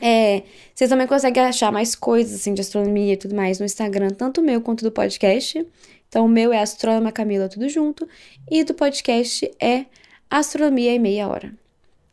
É, 0.00 0.42
vocês 0.74 0.90
também 0.90 1.06
conseguem 1.06 1.42
achar 1.42 1.72
mais 1.72 1.96
coisas 1.96 2.40
assim 2.40 2.54
de 2.54 2.60
astronomia 2.60 3.14
e 3.14 3.16
tudo 3.16 3.34
mais 3.34 3.58
no 3.58 3.64
Instagram, 3.64 4.10
tanto 4.10 4.40
o 4.40 4.44
meu 4.44 4.60
quanto 4.60 4.84
do 4.84 4.92
podcast. 4.92 5.66
Então, 6.08 6.24
o 6.24 6.28
meu 6.28 6.52
é 6.52 6.60
Astrônoma 6.60 7.10
Camila, 7.10 7.48
tudo 7.48 7.68
junto, 7.68 8.08
e 8.48 8.62
do 8.62 8.74
podcast 8.74 9.50
é 9.60 9.86
Astronomia 10.30 10.92
em 10.92 11.00
Meia 11.00 11.26
Hora 11.26 11.65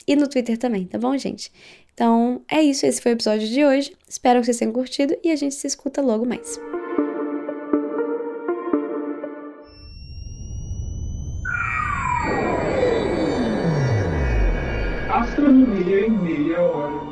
e 0.08 0.16
no 0.16 0.28
Twitter 0.28 0.58
também, 0.58 0.86
tá 0.86 0.98
bom, 0.98 1.18
gente? 1.18 1.52
Então 1.94 2.42
é 2.50 2.62
isso, 2.62 2.86
esse 2.86 3.02
foi 3.02 3.12
o 3.12 3.16
episódio 3.16 3.48
de 3.48 3.64
hoje. 3.64 3.96
Espero 4.08 4.40
que 4.40 4.46
vocês 4.46 4.58
tenham 4.58 4.74
curtido 4.74 5.16
e 5.24 5.32
a 5.32 5.36
gente 5.36 5.56
se 5.56 5.68
escuta 5.68 6.02
logo 6.02 6.26
mais. 6.26 6.60
Astronomia 15.10 16.08
em 16.08 16.10
meia 16.10 16.62
hora. 16.62 17.03